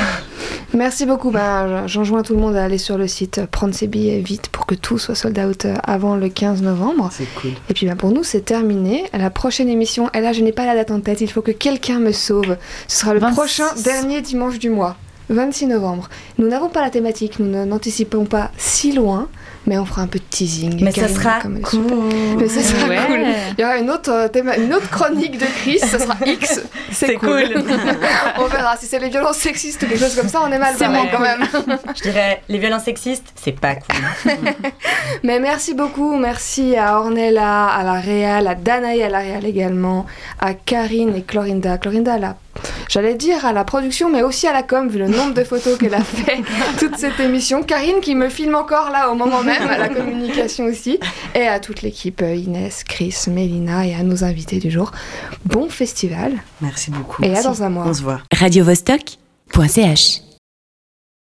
[0.72, 1.30] Merci beaucoup.
[1.30, 4.48] Ben, J'enjoins tout le monde à aller sur le site, euh, prendre ses billets vite
[4.50, 7.08] pour que tout soit sold out euh, avant le 15 novembre.
[7.12, 7.50] C'est cool.
[7.68, 9.04] Et puis ben, pour nous, c'est terminé.
[9.12, 11.50] La prochaine émission, et là, je n'ai pas la date en tête, il faut que
[11.50, 12.56] quelqu'un me sauve.
[12.86, 13.34] Ce sera le 26.
[13.34, 14.96] prochain dernier dimanche du mois,
[15.28, 16.08] 26 novembre.
[16.38, 19.28] Nous n'avons pas la thématique, nous n'anticipons pas si loin,
[19.66, 20.82] mais on fera un peu de teasing.
[20.82, 21.60] Mais ça sera cool.
[21.68, 21.96] super.
[22.38, 22.98] Mais ce sera Ouais.
[23.06, 23.20] cool.
[23.58, 26.60] Il y aura une autre, euh, théma- une autre chronique de Chris, ça sera X.
[26.90, 27.52] C'est cool.
[27.52, 27.64] cool.
[28.38, 28.76] on verra.
[28.76, 31.08] Si c'est les violences sexistes ou quelque chose comme ça, on est mal C'est barré
[31.12, 31.46] quand même.
[31.96, 34.32] Je dirais, les violences sexistes, c'est pas cool.
[35.22, 40.06] Mais merci beaucoup, merci à Ornella, à la Réal, à Danaï à la Réal également,
[40.40, 41.78] à Karine et Clorinda.
[41.78, 42.36] Clorinda, là,
[42.88, 45.78] j'allais dire à la production, mais aussi à la com, vu le nombre de photos
[45.78, 46.42] qu'elle a fait
[46.78, 47.62] toute cette émission.
[47.62, 50.98] Karine qui me filme encore là au moment même, à la communication aussi.
[51.34, 54.92] Et à toute l'équipe, euh, Inès, Chris, Mélina et à nos invités du jour.
[55.44, 56.32] Bon festival.
[56.60, 57.22] Merci beaucoup.
[57.22, 57.84] Et à dans un mois.
[57.86, 58.20] On se voit.
[58.32, 60.29] radiovostok.ch